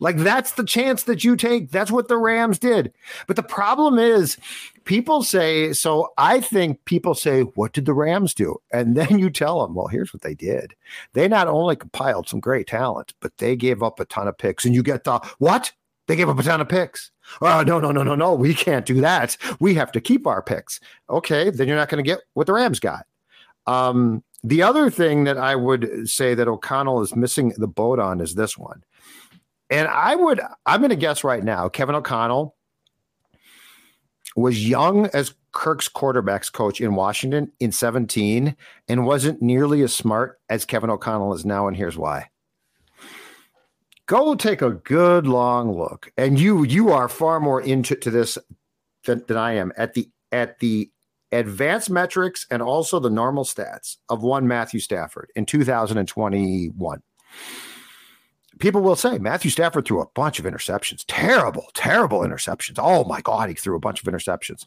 [0.00, 1.70] Like that's the chance that you take.
[1.70, 2.92] That's what the Rams did.
[3.26, 4.38] But the problem is,
[4.84, 8.56] people say, so I think people say, what did the Rams do?
[8.72, 10.74] And then you tell them, well, here's what they did.
[11.12, 14.64] They not only compiled some great talent, but they gave up a ton of picks.
[14.64, 15.72] And you get the what?
[16.06, 17.12] They gave up a ton of picks.
[17.40, 18.34] Oh, no, no, no, no, no.
[18.34, 19.36] We can't do that.
[19.60, 20.80] We have to keep our picks.
[21.08, 23.06] Okay, then you're not going to get what the Rams got.
[23.66, 28.20] Um, the other thing that I would say that O'Connell is missing the boat on
[28.20, 28.82] is this one.
[29.68, 32.56] And I would, I'm going to guess right now, Kevin O'Connell
[34.34, 38.56] was young as Kirk's quarterbacks coach in Washington in 17
[38.88, 41.68] and wasn't nearly as smart as Kevin O'Connell is now.
[41.68, 42.28] And here's why.
[44.10, 46.10] Go take a good long look.
[46.16, 48.36] And you you are far more into to this
[49.04, 50.90] than, than I am at the at the
[51.30, 57.02] advanced metrics and also the normal stats of one Matthew Stafford in 2021
[58.58, 62.78] people will say Matthew Stafford threw a bunch of interceptions, terrible, terrible interceptions.
[62.78, 64.66] Oh my God, he threw a bunch of interceptions.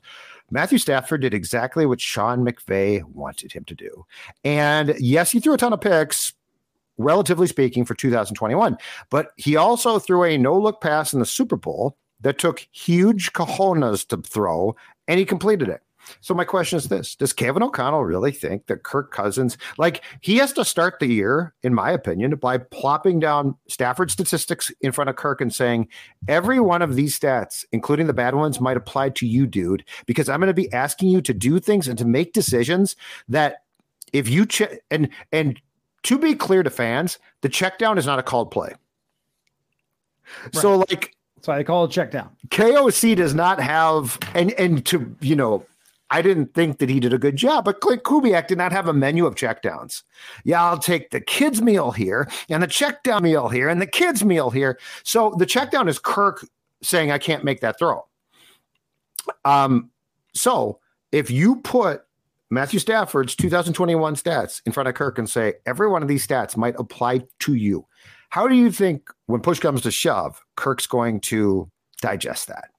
[0.52, 4.06] Matthew Stafford did exactly what Sean McVay wanted him to do.
[4.46, 6.34] And yes, he threw a ton of picks,
[6.98, 8.78] relatively speaking, for 2021,
[9.10, 13.34] but he also threw a no look pass in the Super Bowl that took huge
[13.34, 14.76] cojones to throw,
[15.08, 15.82] and he completed it.
[16.22, 20.38] So my question is this: Does Kevin O'Connell really think that Kirk Cousins, like he
[20.38, 25.10] has to start the year, in my opinion, by plopping down Stafford statistics in front
[25.10, 25.88] of Kirk and saying
[26.28, 30.30] every one of these stats, including the bad ones, might apply to you, dude, because
[30.30, 32.96] I'm going to be asking you to do things and to make decisions
[33.28, 33.64] that
[34.12, 35.60] if you check and and
[36.04, 38.74] to be clear to fans, the check down is not a called play.
[40.46, 40.56] Right.
[40.56, 42.30] So like that's why they call it check down.
[42.50, 45.66] KOC does not have and and to you know
[46.14, 48.88] I didn't think that he did a good job, but Klint Kubiak did not have
[48.88, 50.04] a menu of checkdowns.
[50.44, 54.24] Yeah, I'll take the kids' meal here and the checkdown meal here and the kids'
[54.24, 54.78] meal here.
[55.02, 56.46] So the checkdown is Kirk
[56.84, 58.06] saying, I can't make that throw.
[59.44, 59.90] Um,
[60.36, 60.80] so
[61.12, 62.04] if you put
[62.54, 66.56] Matthew Stafford's 2021 stats in front of Kirk and say, every one of these stats
[66.56, 67.88] might apply to you,
[68.30, 71.70] how do you think when push comes to shove, Kirk's going to
[72.02, 72.70] digest that?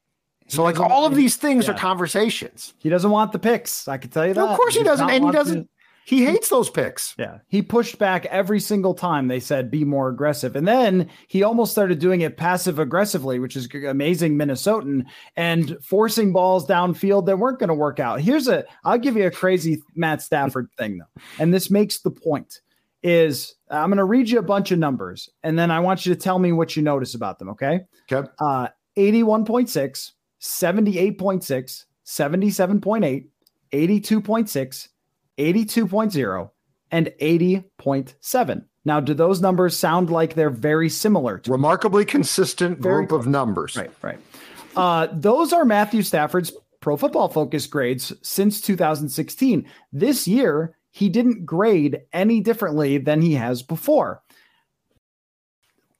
[0.49, 1.73] So, like all of these things yeah.
[1.73, 2.75] are conversations.
[2.79, 3.89] He doesn't want the picks.
[3.89, 4.45] I can tell you that.
[4.47, 5.65] of course, he, he doesn't, and he doesn't.
[5.65, 5.69] To,
[6.05, 7.15] he hates those picks.
[7.19, 11.43] Yeah, he pushed back every single time they said be more aggressive, and then he
[11.43, 15.05] almost started doing it passive aggressively, which is amazing Minnesotan,
[15.37, 18.21] and forcing balls downfield that weren't going to work out.
[18.21, 22.11] Here's a, I'll give you a crazy Matt Stafford thing though, and this makes the
[22.11, 22.61] point.
[23.03, 26.15] Is I'm going to read you a bunch of numbers, and then I want you
[26.15, 27.51] to tell me what you notice about them.
[27.51, 27.81] Okay.
[28.11, 28.27] Okay.
[28.39, 30.13] Uh, 81.6
[30.45, 33.27] 78.6, 77.8,
[33.73, 34.89] 82.6,
[35.39, 36.51] 82.0,
[36.91, 38.65] and 80.7.
[38.85, 41.39] Now, do those numbers sound like they're very similar?
[41.39, 43.77] To Remarkably consistent very group of numbers.
[43.77, 44.19] Right, right.
[44.77, 49.67] Uh, those are Matthew Stafford's pro football focus grades since 2016.
[49.93, 54.23] This year, he didn't grade any differently than he has before.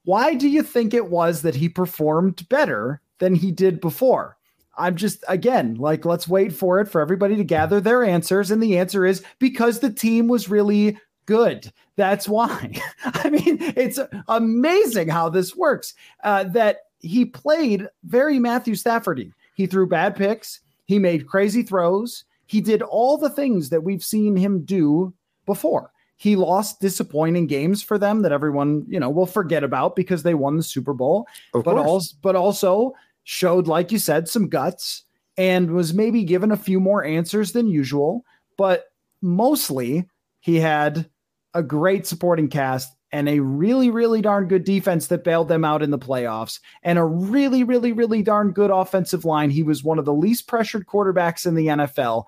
[0.05, 4.37] Why do you think it was that he performed better than he did before.
[4.77, 8.63] I'm just again like let's wait for it for everybody to gather their answers and
[8.63, 11.73] the answer is because the team was really good.
[11.97, 12.81] That's why.
[13.05, 13.99] I mean, it's
[14.29, 15.95] amazing how this works.
[16.23, 19.33] Uh, that he played very Matthew Staffordy.
[19.55, 20.61] He threw bad picks.
[20.87, 22.25] He made crazy throws.
[22.47, 25.15] He did all the things that we've seen him do
[25.47, 25.91] before.
[26.17, 30.35] He lost disappointing games for them that everyone, you know, will forget about because they
[30.35, 31.27] won the Super Bowl.
[31.53, 31.87] Of but course.
[31.87, 32.95] also but also
[33.25, 35.05] showed, like you said, some guts
[35.37, 38.25] and was maybe given a few more answers than usual.
[38.57, 38.87] But
[39.21, 40.09] mostly
[40.41, 41.11] he had
[41.55, 45.83] a great supporting cast and a really, really darn good defense that bailed them out
[45.83, 49.51] in the playoffs, and a really, really, really darn good offensive line.
[49.51, 52.25] He was one of the least pressured quarterbacks in the NFL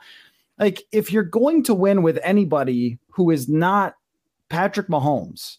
[0.58, 3.94] like if you're going to win with anybody who is not
[4.48, 5.56] Patrick Mahomes,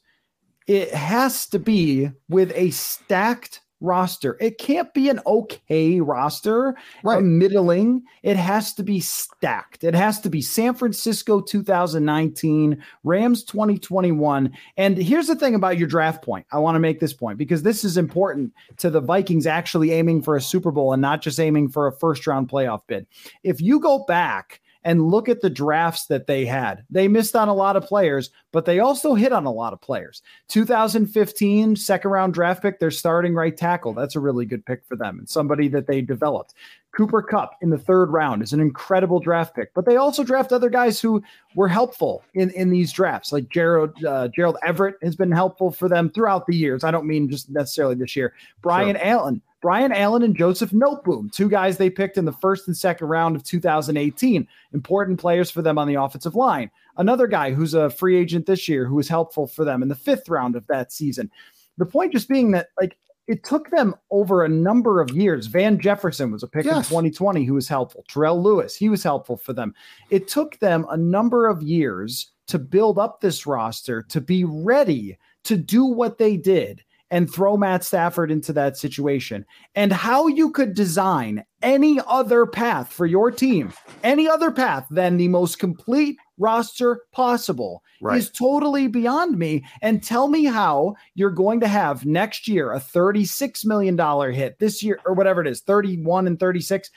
[0.66, 4.38] it has to be with a stacked roster.
[4.40, 7.20] It can't be an okay roster, Right.
[7.20, 8.04] a middling.
[8.24, 9.84] It has to be stacked.
[9.84, 14.52] It has to be San Francisco 2019, Rams 2021.
[14.78, 16.46] And here's the thing about your draft point.
[16.52, 20.24] I want to make this point because this is important to the Vikings actually aiming
[20.24, 23.06] for a Super Bowl and not just aiming for a first round playoff bid.
[23.44, 26.84] If you go back and look at the drafts that they had.
[26.90, 29.82] They missed on a lot of players, but they also hit on a lot of
[29.82, 30.22] players.
[30.50, 33.94] 2015 second round draft pick, their starting right tackle.
[33.94, 36.54] That's a really good pick for them and somebody that they developed.
[36.98, 40.52] Cooper Kupp in the third round is an incredible draft pick, but they also draft
[40.52, 41.22] other guys who
[41.54, 43.32] were helpful in, in these drafts.
[43.32, 46.84] Like Gerald uh, Gerald Everett has been helpful for them throughout the years.
[46.84, 48.34] I don't mean just necessarily this year.
[48.62, 52.78] Brian Allen Brian Allen and Joseph Noteboom, two guys they picked in the first and
[52.78, 56.70] second round of 2018, important players for them on the offensive line.
[56.98, 59.96] Another guy who's a free agent this year who was helpful for them in the
[59.96, 61.32] fifth round of that season.
[61.78, 62.98] The point just being that, like,
[63.28, 65.48] it took them over a number of years.
[65.48, 68.06] Van Jefferson was a pick in 2020 who was helpful.
[68.08, 69.74] Terrell Lewis, he was helpful for them.
[70.10, 75.18] It took them a number of years to build up this roster to be ready
[75.44, 79.46] to do what they did and throw Matt Stafford into that situation.
[79.76, 85.18] And how you could design any other path for your team, any other path than
[85.18, 88.20] the most complete roster possible Right.
[88.20, 89.66] is totally beyond me.
[89.82, 93.98] And tell me how you're going to have next year a $36 million
[94.34, 96.92] hit this year, or whatever it is, 31 and 36.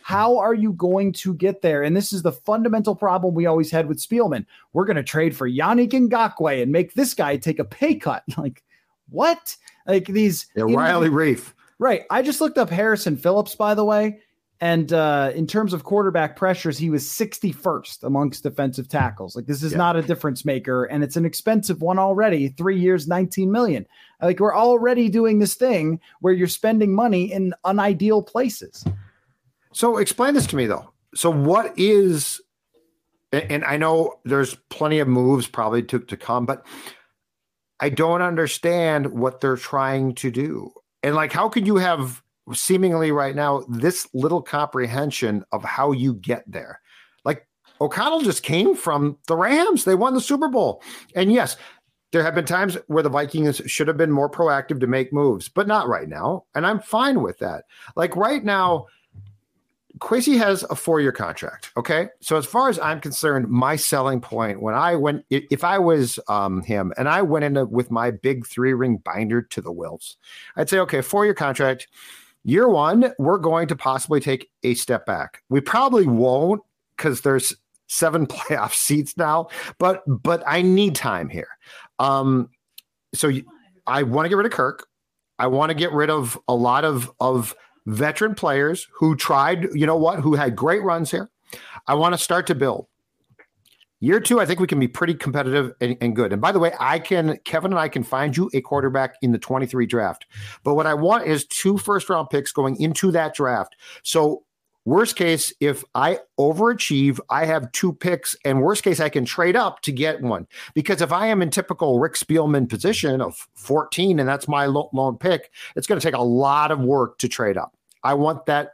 [0.00, 1.82] How are you going to get there?
[1.82, 4.46] And this is the fundamental problem we always had with Spielman.
[4.72, 8.22] We're going to trade for Yannick Ngakoue and make this guy take a pay cut.
[8.38, 8.62] Like,
[9.08, 9.56] what?
[9.86, 11.52] Like these Yeah, Riley Reiff.
[11.78, 12.02] Right.
[12.10, 14.20] I just looked up Harrison Phillips, by the way.
[14.58, 19.36] And uh, in terms of quarterback pressures, he was 61st amongst defensive tackles.
[19.36, 19.78] Like this is Yeah.
[19.78, 22.48] not a difference maker, and it's an expensive one already.
[22.48, 23.84] Three years, 19 million.
[24.22, 28.82] Like we're already doing this thing where you're spending money in unideal places.
[29.74, 30.90] So explain this to me though.
[31.14, 32.40] So what is
[33.32, 36.64] and and I know there's plenty of moves probably to, to come, but
[37.80, 40.72] I don't understand what they're trying to do.
[41.02, 42.22] And like how could you have
[42.52, 46.80] seemingly right now this little comprehension of how you get there?
[47.24, 47.46] Like
[47.80, 49.84] O'Connell just came from the Rams.
[49.84, 50.82] They won the Super Bowl.
[51.14, 51.56] And yes,
[52.12, 55.48] there have been times where the Vikings should have been more proactive to make moves,
[55.48, 56.44] but not right now.
[56.54, 57.64] And I'm fine with that.
[57.94, 58.86] Like right now,
[60.00, 61.70] Kwesi has a four-year contract.
[61.76, 65.78] Okay, so as far as I'm concerned, my selling point when I went, if I
[65.78, 70.16] was um, him and I went into with my big three-ring binder to the Wilfs,
[70.56, 71.88] I'd say, okay, four-year contract.
[72.44, 75.42] Year one, we're going to possibly take a step back.
[75.48, 76.62] We probably won't
[76.96, 77.52] because there's
[77.88, 81.48] seven playoff seats now, but but I need time here.
[81.98, 82.50] Um,
[83.14, 83.32] so
[83.86, 84.86] I want to get rid of Kirk.
[85.38, 87.54] I want to get rid of a lot of of
[87.86, 91.30] veteran players who tried, you know what, who had great runs here.
[91.86, 92.86] I want to start to build.
[94.00, 96.32] Year two, I think we can be pretty competitive and, and good.
[96.32, 99.32] And by the way, I can, Kevin and I can find you a quarterback in
[99.32, 100.26] the 23 draft.
[100.64, 103.74] But what I want is two first round picks going into that draft.
[104.02, 104.42] So,
[104.84, 108.36] worst case, if I overachieve, I have two picks.
[108.44, 110.46] And worst case, I can trade up to get one.
[110.74, 115.16] Because if I am in typical Rick Spielman position of 14 and that's my lone
[115.16, 117.75] pick, it's going to take a lot of work to trade up.
[118.06, 118.70] I want that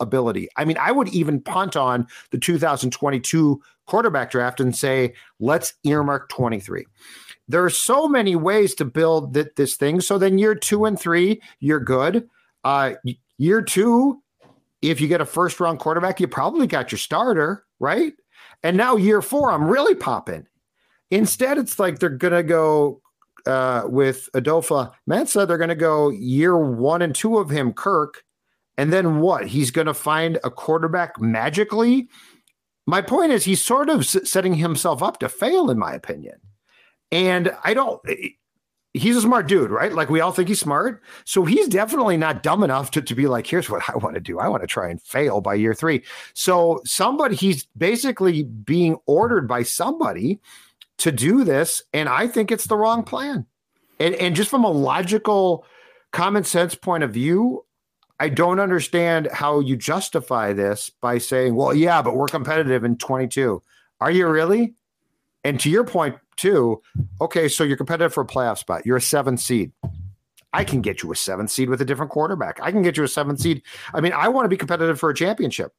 [0.00, 0.48] ability.
[0.56, 6.28] I mean, I would even punt on the 2022 quarterback draft and say, let's earmark
[6.28, 6.86] 23.
[7.48, 10.00] There are so many ways to build th- this thing.
[10.00, 12.28] So then year two and three, you're good.
[12.64, 12.94] Uh,
[13.38, 14.22] year two,
[14.82, 18.12] if you get a first round quarterback, you probably got your starter, right?
[18.62, 20.46] And now year four, I'm really popping.
[21.10, 23.00] Instead, it's like they're going to go
[23.46, 25.46] uh, with Adolfa Mensa.
[25.46, 28.24] They're going to go year one and two of him, Kirk.
[28.78, 29.48] And then what?
[29.48, 32.08] He's going to find a quarterback magically.
[32.86, 36.36] My point is, he's sort of setting himself up to fail, in my opinion.
[37.10, 38.00] And I don't,
[38.94, 39.92] he's a smart dude, right?
[39.92, 41.02] Like we all think he's smart.
[41.24, 44.20] So he's definitely not dumb enough to, to be like, here's what I want to
[44.20, 44.38] do.
[44.38, 46.04] I want to try and fail by year three.
[46.34, 50.40] So somebody, he's basically being ordered by somebody
[50.98, 51.82] to do this.
[51.92, 53.44] And I think it's the wrong plan.
[53.98, 55.64] And, and just from a logical,
[56.12, 57.64] common sense point of view,
[58.20, 62.96] I don't understand how you justify this by saying, well, yeah, but we're competitive in
[62.96, 63.62] 22.
[64.00, 64.74] Are you really?
[65.44, 66.82] And to your point, too,
[67.20, 68.86] okay, so you're competitive for a playoff spot.
[68.86, 69.72] You're a seven seed.
[70.52, 72.58] I can get you a seven seed with a different quarterback.
[72.62, 73.62] I can get you a seven seed.
[73.92, 75.72] I mean, I want to be competitive for a championship.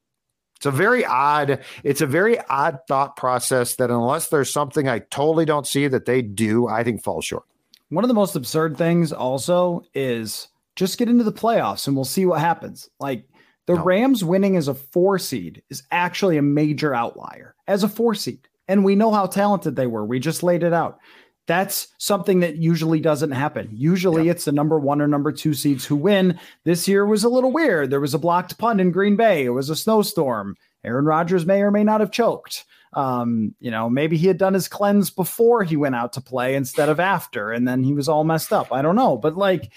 [0.58, 5.00] It's a very odd, it's a very odd thought process that unless there's something I
[5.00, 7.46] totally don't see that they do, I think falls short.
[7.88, 10.50] One of the most absurd things also is
[10.80, 12.90] just get into the playoffs and we'll see what happens.
[13.02, 13.28] Like
[13.68, 13.84] the no.
[13.84, 18.48] Rams winning as a four seed is actually a major outlier as a four seed.
[18.70, 20.06] And we know how talented they were.
[20.06, 21.00] We just laid it out.
[21.48, 23.68] That's something that usually doesn't happen.
[23.74, 24.32] Usually yeah.
[24.32, 26.40] it's the number one or number two seeds who win.
[26.64, 27.90] This year was a little weird.
[27.90, 29.44] There was a blocked punt in Green Bay.
[29.44, 30.56] It was a snowstorm.
[30.86, 32.64] Aaron Rodgers may or may not have choked.
[32.94, 36.56] Um, you know, maybe he had done his cleanse before he went out to play
[36.56, 38.72] instead of after, and then he was all messed up.
[38.72, 39.72] I don't know, but like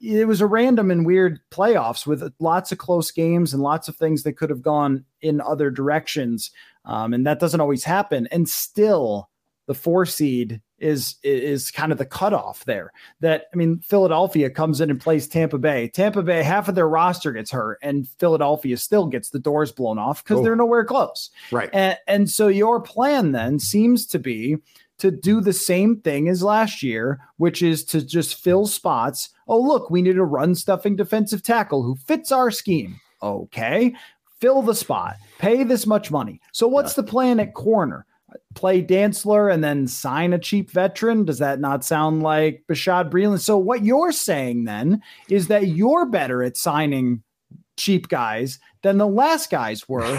[0.00, 3.96] it was a random and weird playoffs with lots of close games and lots of
[3.96, 6.50] things that could have gone in other directions.
[6.84, 8.28] Um, and that doesn't always happen.
[8.30, 9.30] And still,
[9.66, 12.92] the four seed is is kind of the cutoff there.
[13.20, 15.88] That I mean, Philadelphia comes in and plays Tampa Bay.
[15.88, 19.98] Tampa Bay, half of their roster gets hurt, and Philadelphia still gets the doors blown
[19.98, 21.30] off because they're nowhere close.
[21.50, 21.70] Right.
[21.72, 24.58] And, and so your plan then seems to be
[24.98, 29.30] to do the same thing as last year, which is to just fill spots.
[29.48, 33.00] Oh, look, we need a run stuffing defensive tackle who fits our scheme.
[33.22, 33.94] Okay.
[34.40, 36.40] Fill the spot, pay this much money.
[36.52, 38.06] So, what's the plan at corner?
[38.54, 41.24] play Dantzler and then sign a cheap veteran?
[41.24, 43.40] Does that not sound like Bashaud Breeland?
[43.40, 47.22] So what you're saying then is that you're better at signing
[47.76, 50.16] cheap guys than the last guys were,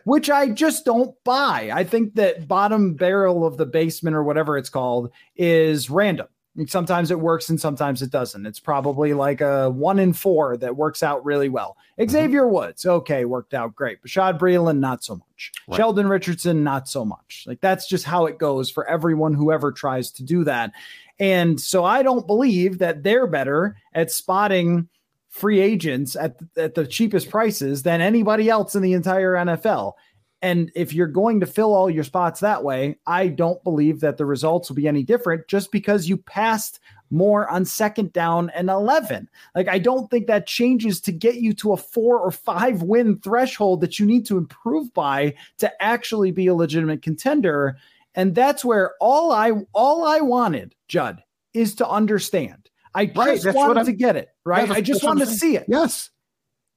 [0.04, 1.70] which I just don't buy.
[1.72, 6.28] I think that bottom barrel of the basement or whatever it's called is random.
[6.68, 8.46] Sometimes it works and sometimes it doesn't.
[8.46, 11.76] It's probably like a one in four that works out really well.
[11.98, 12.10] Mm-hmm.
[12.10, 14.02] Xavier Woods, okay, worked out great.
[14.02, 15.52] Bashaud Breeland, not so much.
[15.68, 15.76] Right.
[15.76, 17.44] Sheldon Richardson, not so much.
[17.46, 20.72] Like that's just how it goes for everyone who ever tries to do that.
[21.18, 24.88] And so I don't believe that they're better at spotting
[25.36, 29.92] free agents at, at the cheapest prices than anybody else in the entire NFL.
[30.40, 34.16] And if you're going to fill all your spots that way, I don't believe that
[34.16, 36.80] the results will be any different just because you passed
[37.10, 39.28] more on second down and 11.
[39.54, 43.18] Like, I don't think that changes to get you to a four or five win
[43.18, 47.76] threshold that you need to improve by to actually be a legitimate contender.
[48.14, 51.22] And that's where all I all I wanted, Judd,
[51.52, 52.70] is to understand.
[52.96, 54.70] I just right, wanted to get it right.
[54.70, 55.66] I just wanted to see it.
[55.68, 56.10] Yes,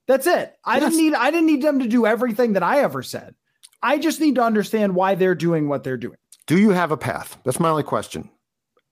[0.07, 0.55] that's it.
[0.65, 0.83] I yes.
[0.83, 3.35] didn't need I didn't need them to do everything that I ever said.
[3.81, 6.17] I just need to understand why they're doing what they're doing.
[6.47, 7.37] Do you have a path?
[7.43, 8.29] That's my only question.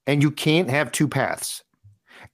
[0.05, 1.63] And you can't have two paths.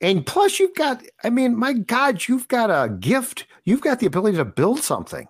[0.01, 3.47] And plus, you've got, I mean, my God, you've got a gift.
[3.65, 5.27] You've got the ability to build something.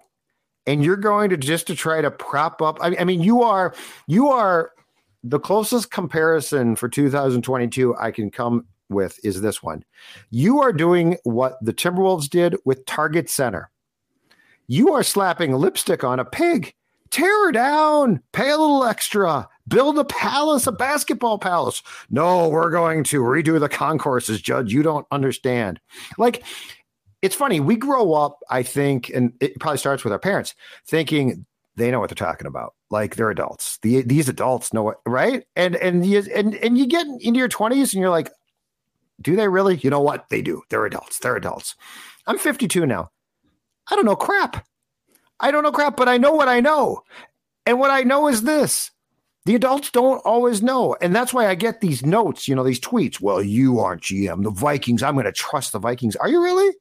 [0.65, 2.79] And you're going to just to try to prop up.
[2.81, 3.73] I, I mean, you are,
[4.07, 4.71] you are
[5.23, 9.83] the closest comparison for 2022 I can come with is this one.
[10.29, 13.69] You are doing what the Timberwolves did with Target Center.
[14.67, 16.73] You are slapping lipstick on a pig
[17.13, 21.83] tear her down, pay a little extra, build a palace, a basketball palace.
[22.09, 24.73] No, we're going to redo the concourses, Judge.
[24.73, 25.79] You don't understand.
[26.17, 26.43] Like,
[27.21, 27.59] it's funny.
[27.59, 30.55] We grow up, I think, and it probably starts with our parents
[30.87, 32.73] thinking they know what they're talking about.
[32.89, 33.77] Like they're adults.
[33.83, 35.43] The, these adults know what, right?
[35.55, 38.29] And and you and and you get into your twenties and you're like,
[39.21, 39.77] do they really?
[39.77, 40.25] You know what?
[40.29, 40.61] They do.
[40.69, 41.19] They're adults.
[41.19, 41.75] They're adults.
[42.27, 43.09] I'm 52 now.
[43.89, 44.65] I don't know crap.
[45.39, 47.01] I don't know crap, but I know what I know.
[47.65, 48.91] And what I know is this
[49.45, 50.95] the adults don't always know.
[51.01, 53.19] And that's why I get these notes, you know, these tweets.
[53.19, 54.43] Well, you aren't GM.
[54.43, 56.15] The Vikings, I'm going to trust the Vikings.
[56.15, 56.73] Are you really?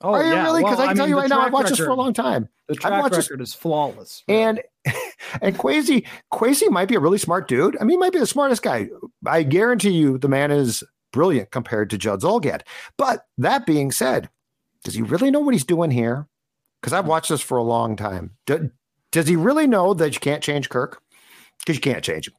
[0.00, 0.44] Oh, Are you yeah.
[0.44, 0.62] really?
[0.62, 1.94] Because well, I, I, tell mean, you right now, I've watched record, this for a
[1.94, 2.48] long time.
[2.68, 4.22] The track record this, is flawless.
[4.28, 4.62] And
[5.40, 7.76] and Kwesi, Kwesi might be a really smart dude.
[7.80, 8.88] I mean, he might be the smartest guy.
[9.26, 10.84] I guarantee you the man is
[11.14, 12.62] brilliant compared to Judd Zulgad.
[12.98, 14.28] But that being said,
[14.82, 16.28] does he really know what he's doing here?
[16.84, 18.32] because I've watched this for a long time.
[18.44, 18.70] Do,
[19.10, 21.00] does he really know that you can't change Kirk?
[21.58, 22.34] Because you can't change him.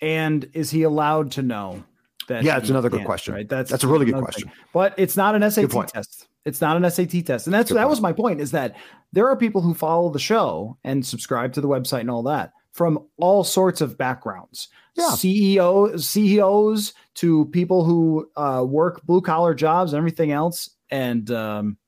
[0.00, 1.82] And is he allowed to know
[2.28, 2.44] that?
[2.44, 3.34] Yeah, it's another good question.
[3.34, 3.48] Right?
[3.48, 4.48] That's that's a really good question.
[4.48, 4.58] Thing.
[4.72, 6.28] But it's not an SAT test.
[6.44, 7.90] It's not an SAT test, and that's good that point.
[7.90, 8.40] was my point.
[8.40, 8.76] Is that
[9.12, 12.52] there are people who follow the show and subscribe to the website and all that
[12.70, 14.68] from all sorts of backgrounds.
[14.94, 15.10] Yeah.
[15.10, 20.70] CEO, CEOs to people who uh, work blue collar jobs and everything else.
[20.90, 21.78] And um,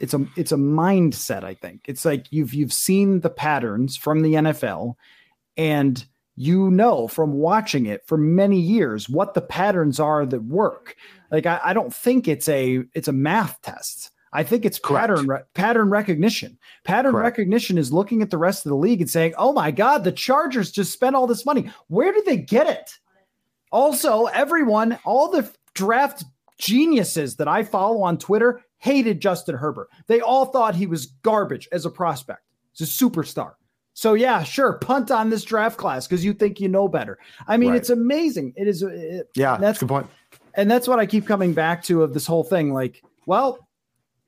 [0.00, 4.22] it's a it's a mindset i think it's like you've you've seen the patterns from
[4.22, 4.94] the nfl
[5.56, 6.04] and
[6.36, 10.96] you know from watching it for many years what the patterns are that work
[11.30, 15.08] like i, I don't think it's a it's a math test i think it's Correct.
[15.08, 17.38] pattern re- pattern recognition pattern Correct.
[17.38, 20.12] recognition is looking at the rest of the league and saying oh my god the
[20.12, 22.98] chargers just spent all this money where did they get it
[23.74, 26.24] also everyone all the draft
[26.58, 29.88] geniuses that i follow on twitter hated Justin Herbert.
[30.08, 32.42] They all thought he was garbage as a prospect.
[32.74, 33.54] He's a superstar.
[33.94, 37.18] So yeah, sure, punt on this draft class because you think you know better.
[37.46, 37.76] I mean, right.
[37.76, 38.52] it's amazing.
[38.56, 38.82] It is.
[38.82, 40.06] It, yeah, that's a good point.
[40.54, 42.74] and that's what I keep coming back to of this whole thing.
[42.74, 43.66] Like, well,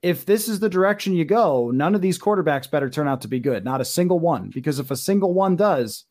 [0.00, 3.28] if this is the direction you go, none of these quarterbacks better turn out to
[3.28, 3.62] be good.
[3.62, 6.04] Not a single one, because if a single one does,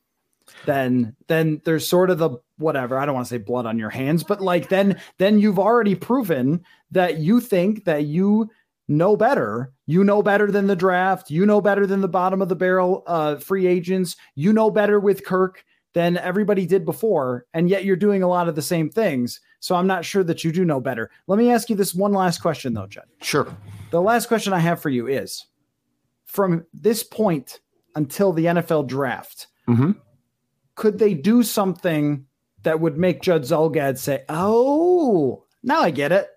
[0.65, 3.89] then then there's sort of the whatever i don't want to say blood on your
[3.89, 8.49] hands but like then then you've already proven that you think that you
[8.87, 9.73] know better.
[9.87, 11.31] You know better than the draft.
[11.31, 14.15] You know better than the bottom of the barrel uh free agents.
[14.35, 18.47] You know better with kirk than everybody did before and yet you're doing a lot
[18.47, 19.39] of the same things.
[19.59, 21.09] So i'm not sure that you do know better.
[21.25, 23.47] Let me ask you this one last question though judd Sure.
[23.89, 25.43] the last question i have for you is
[26.25, 27.59] from this point
[27.95, 29.95] until the nfl draft Mhm.
[30.75, 32.27] could they do something
[32.65, 36.27] that would make Judd Zulgad say, "Oh, now I get it"?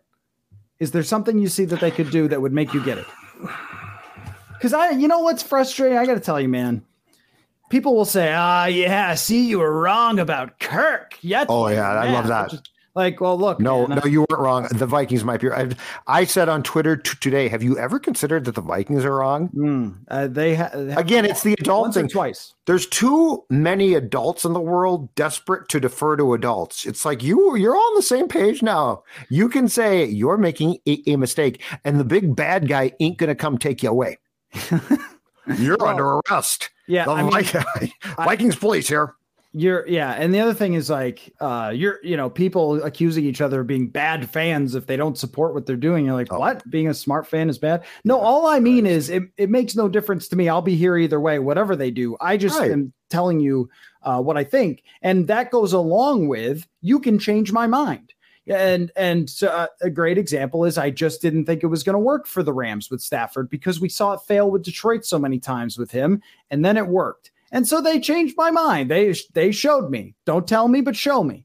[0.79, 3.07] Is there something you see that they could do that would make you get it?
[4.55, 5.99] Because I, you know, what's frustrating?
[5.99, 6.85] I got to tell you, man.
[7.70, 11.45] People will say, "Ah, yeah, see, you were wrong about Kirk." Yeah.
[11.49, 12.61] Oh, yeah, I love that.
[12.99, 14.66] Like, well, look, No, man, no, you weren't wrong.
[14.72, 15.49] The Vikings might be.
[15.51, 15.68] I,
[16.09, 17.46] I said on Twitter t- today.
[17.46, 19.46] Have you ever considered that the Vikings are wrong?
[19.49, 22.09] Hmm, uh, they ha- Again, it's the adult thing.
[22.09, 22.55] twice.
[22.66, 26.86] There's too many adults in the world desperate to defer to adults.
[26.86, 29.05] It's like you you're on the same page now.
[29.28, 33.36] You can say you're making a, a mistake, and the big bad guy ain't gonna
[33.36, 34.18] come take you away.
[35.59, 36.70] you're Well, under arrest.
[36.86, 37.92] Yeah, The I mean, Vi-
[38.24, 39.14] Vikings police here.
[39.53, 43.40] You're yeah, and the other thing is like uh you're you know, people accusing each
[43.40, 46.05] other of being bad fans if they don't support what they're doing.
[46.05, 46.38] You're like, Oh.
[46.38, 46.68] what?
[46.70, 47.84] Being a smart fan is bad?
[48.05, 50.51] No, all I mean is it, it makes no difference to me.
[50.51, 52.14] I'll be here either way, whatever they do.
[52.20, 52.70] I just Right.
[52.70, 53.70] am telling you
[54.03, 54.82] uh what I think.
[55.01, 58.12] And that goes along with you can change my mind.
[58.46, 61.94] And and so, uh, a great example is I just didn't think it was going
[61.94, 65.18] to work for the Rams with Stafford because we saw it fail with Detroit so
[65.18, 66.20] many times with him,
[66.51, 67.30] and then it worked.
[67.53, 68.90] And so they changed my mind.
[68.90, 70.14] They they showed me.
[70.26, 71.44] Don't tell me, but show me.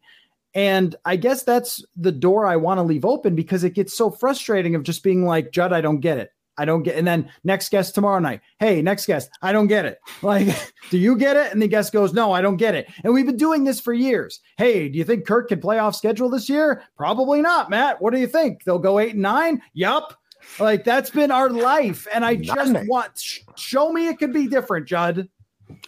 [0.56, 4.12] And I guess that's the door I want to leave open because it gets so
[4.12, 6.30] frustrating of just being like, Judd, I don't get it.
[6.58, 6.96] I don't get.
[6.98, 9.98] And then next guest tomorrow night, hey, next guest, I don't get it.
[10.22, 10.48] Like,
[10.92, 11.52] do you get it?
[11.52, 12.88] And the guest goes, no, I don't get it.
[13.04, 14.40] And we've been doing this for years.
[14.58, 16.84] Hey, do you think Kirk can play off schedule this year?
[16.96, 18.02] Probably not, Matt.
[18.02, 18.64] What do you think?
[18.64, 19.62] They'll go eight and nine.
[19.74, 20.16] Yup.
[20.60, 22.08] Like that's been our life.
[22.14, 22.88] And I just Nothing.
[22.88, 25.28] want sh- show me it could be different, Judd.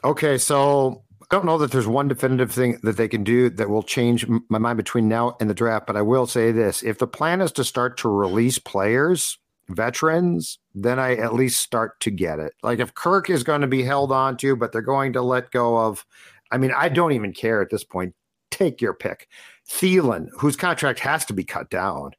[0.04, 3.70] Okay, so I don't know that there's one definitive thing that they can do that
[3.70, 6.84] will change my mind between now and the draft, but I will say this.
[6.84, 9.38] If the plan is to start to release players,
[9.70, 12.54] veterans, then I at least start to get it.
[12.62, 15.52] Like if Kirk is going to be held on to, but they're going to let
[15.52, 16.06] go of,
[16.52, 18.14] I mean, I don't even care at this point.
[18.52, 19.28] Take your pick.
[19.68, 22.12] Thielen, whose contract has to be cut down.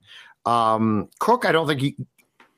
[0.45, 1.97] Um, Cook, I don't think he,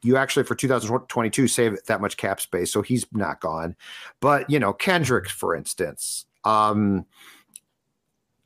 [0.02, 3.76] you actually for 2022 save that much cap space, so he's not gone.
[4.20, 6.26] But you know, Kendrick, for instance.
[6.44, 7.04] Um,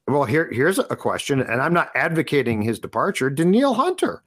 [0.08, 3.30] well, here here's a question, and I'm not advocating his departure.
[3.30, 4.22] Danielle Hunter,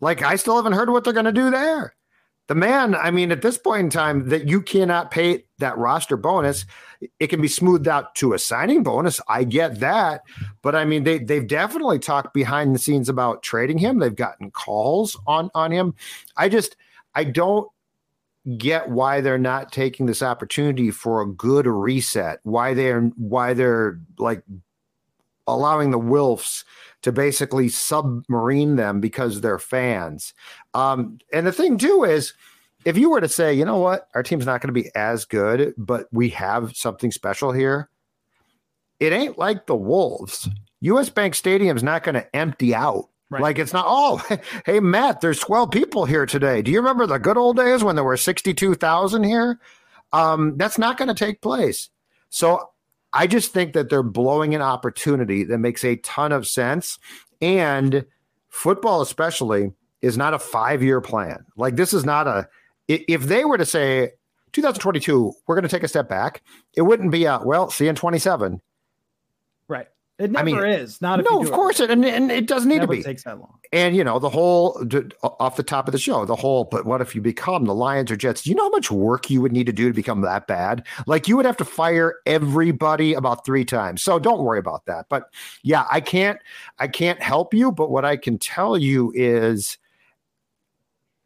[0.00, 1.94] like I still haven't heard what they're going to do there.
[2.48, 6.16] The man, I mean, at this point in time, that you cannot pay that roster
[6.16, 6.66] bonus.
[7.20, 9.20] It can be smoothed out to a signing bonus.
[9.28, 10.22] I get that,
[10.60, 13.98] but I mean, they they've definitely talked behind the scenes about trading him.
[13.98, 15.94] They've gotten calls on on him.
[16.36, 16.76] I just
[17.14, 17.68] I don't
[18.58, 22.40] get why they're not taking this opportunity for a good reset.
[22.42, 24.42] Why they're why they're like
[25.46, 26.64] allowing the Wilfs
[27.02, 30.34] to basically submarine them because they're fans.
[30.74, 32.32] Um, and the thing too is,
[32.84, 35.24] if you were to say, you know what, our team's not going to be as
[35.24, 37.88] good, but we have something special here,
[38.98, 40.48] it ain't like the Wolves.
[40.80, 43.08] US Bank Stadium's not going to empty out.
[43.30, 43.42] Right.
[43.42, 44.22] Like it's not, oh,
[44.66, 46.60] hey, Matt, there's 12 people here today.
[46.60, 49.58] Do you remember the good old days when there were 62,000 here?
[50.12, 51.88] Um, that's not going to take place.
[52.28, 52.71] So
[53.12, 56.98] I just think that they're blowing an opportunity that makes a ton of sense.
[57.40, 58.06] And
[58.48, 61.44] football, especially, is not a five year plan.
[61.56, 62.48] Like, this is not a,
[62.88, 64.10] if they were to say
[64.52, 66.42] 2022, we're going to take a step back,
[66.76, 68.60] it wouldn't be a, well, see in 27.
[70.18, 71.00] It I never mean, is.
[71.00, 73.00] Not if no, you of course, it, and, and it doesn't need never to be.
[73.00, 73.58] It takes that long.
[73.72, 76.64] And you know the whole d- off the top of the show, the whole.
[76.64, 78.42] But what if you become the Lions or Jets?
[78.42, 80.86] Do you know how much work you would need to do to become that bad?
[81.06, 84.02] Like you would have to fire everybody about three times.
[84.02, 85.06] So don't worry about that.
[85.08, 85.32] But
[85.62, 86.38] yeah, I can't.
[86.78, 87.72] I can't help you.
[87.72, 89.78] But what I can tell you is,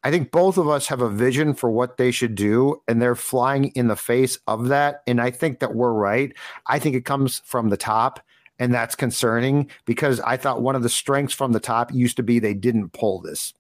[0.04, 3.16] I think both of us have a vision for what they should do, and they're
[3.16, 5.02] flying in the face of that.
[5.08, 6.32] And I think that we're right.
[6.68, 8.20] I think it comes from the top.
[8.58, 12.22] And that's concerning because I thought one of the strengths from the top used to
[12.22, 13.52] be they didn't pull this.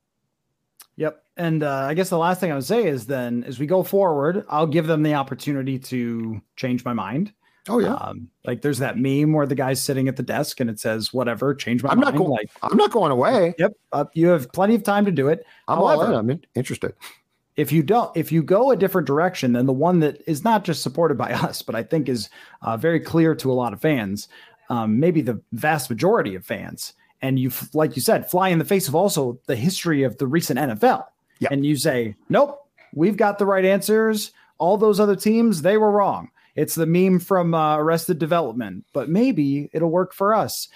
[0.96, 1.22] Yep.
[1.36, 3.82] And uh, I guess the last thing I would say is then as we go
[3.82, 7.32] forward, I'll give them the opportunity to change my mind.
[7.68, 7.94] Oh yeah.
[7.94, 11.12] Um, like there's that meme where the guy's sitting at the desk and it says,
[11.12, 12.30] "Whatever, change my I'm mind." not going.
[12.30, 13.54] like, I'm not going away.
[13.58, 15.44] yep, uh, you have plenty of time to do it.
[15.66, 16.14] I'm all in.
[16.14, 16.94] I'm in, interested.
[17.56, 20.64] if you don't if you go a different direction than the one that is not
[20.64, 22.28] just supported by us but i think is
[22.62, 24.28] uh, very clear to a lot of fans
[24.68, 26.92] um, maybe the vast majority of fans.
[27.22, 30.26] And you like you said fly in the face of also the history of the
[30.26, 31.04] recent nfl
[31.38, 31.48] Yeah.
[31.50, 34.32] and you say nope we've got the right answers.
[34.58, 36.30] All those other teams they were wrong.
[36.54, 40.68] It's the meme from uh, arrested development but maybe it'll work for us.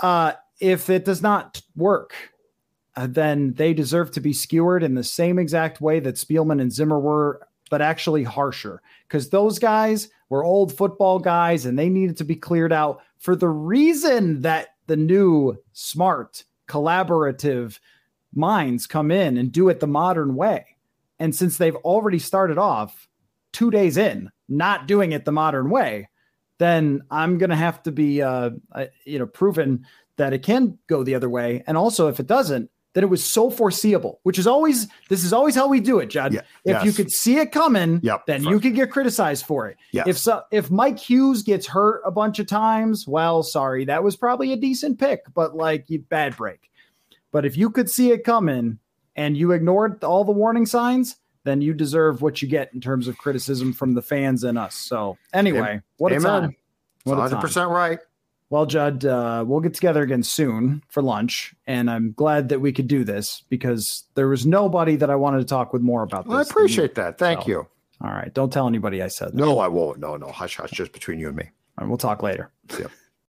[0.00, 2.14] Uh, if it does not work
[2.96, 6.72] uh, then they deserve to be skewered in the same exact way that Spielman and
[6.72, 8.82] Zimmer were, but actually harsher.
[9.06, 13.36] Because those guys were old football guys and they needed to be cleared out for
[13.36, 17.78] the reason that the new, smart, collaborative
[18.34, 20.66] minds come in and do it the modern way.
[21.18, 23.08] And since they've already started off
[23.52, 26.08] two days in, not doing it the modern way,
[26.58, 30.78] then I'm going to have to be, uh, uh, you know, proven that it can
[30.86, 31.62] go the other way.
[31.66, 35.32] And also, if it doesn't, that it was so foreseeable, which is always this is
[35.32, 36.32] always how we do it, Judd.
[36.34, 39.68] Yeah, if you could see it coming, Yep, then for- you could get criticized for
[39.68, 39.76] it.
[39.92, 40.06] Yes.
[40.08, 44.16] If so, if Mike Hughes gets hurt a bunch of times, well, sorry, that was
[44.16, 46.70] probably a decent pick, but like bad break.
[47.32, 48.78] But if you could see it coming
[49.14, 53.08] and you ignored all the warning signs, then you deserve what you get in terms
[53.08, 54.74] of criticism from the fans and us.
[54.74, 56.42] So anyway, what a Amen.
[56.42, 56.56] time!
[57.04, 57.98] What 100 percent right.
[58.50, 62.72] Well, Judd, uh, we'll get together again soon for lunch, and I'm glad that we
[62.72, 66.24] could do this because there was nobody that I wanted to talk with more about
[66.24, 66.30] this.
[66.30, 67.16] Well, I appreciate that.
[67.16, 67.66] Thank So, you.
[68.02, 69.36] All right, don't tell anybody I said that.
[69.36, 70.00] No, I won't.
[70.00, 70.26] No, no.
[70.28, 70.70] Hush, hush.
[70.72, 71.44] Just between you and me.
[71.78, 72.50] All right, we'll talk later.
[72.76, 72.90] Yep.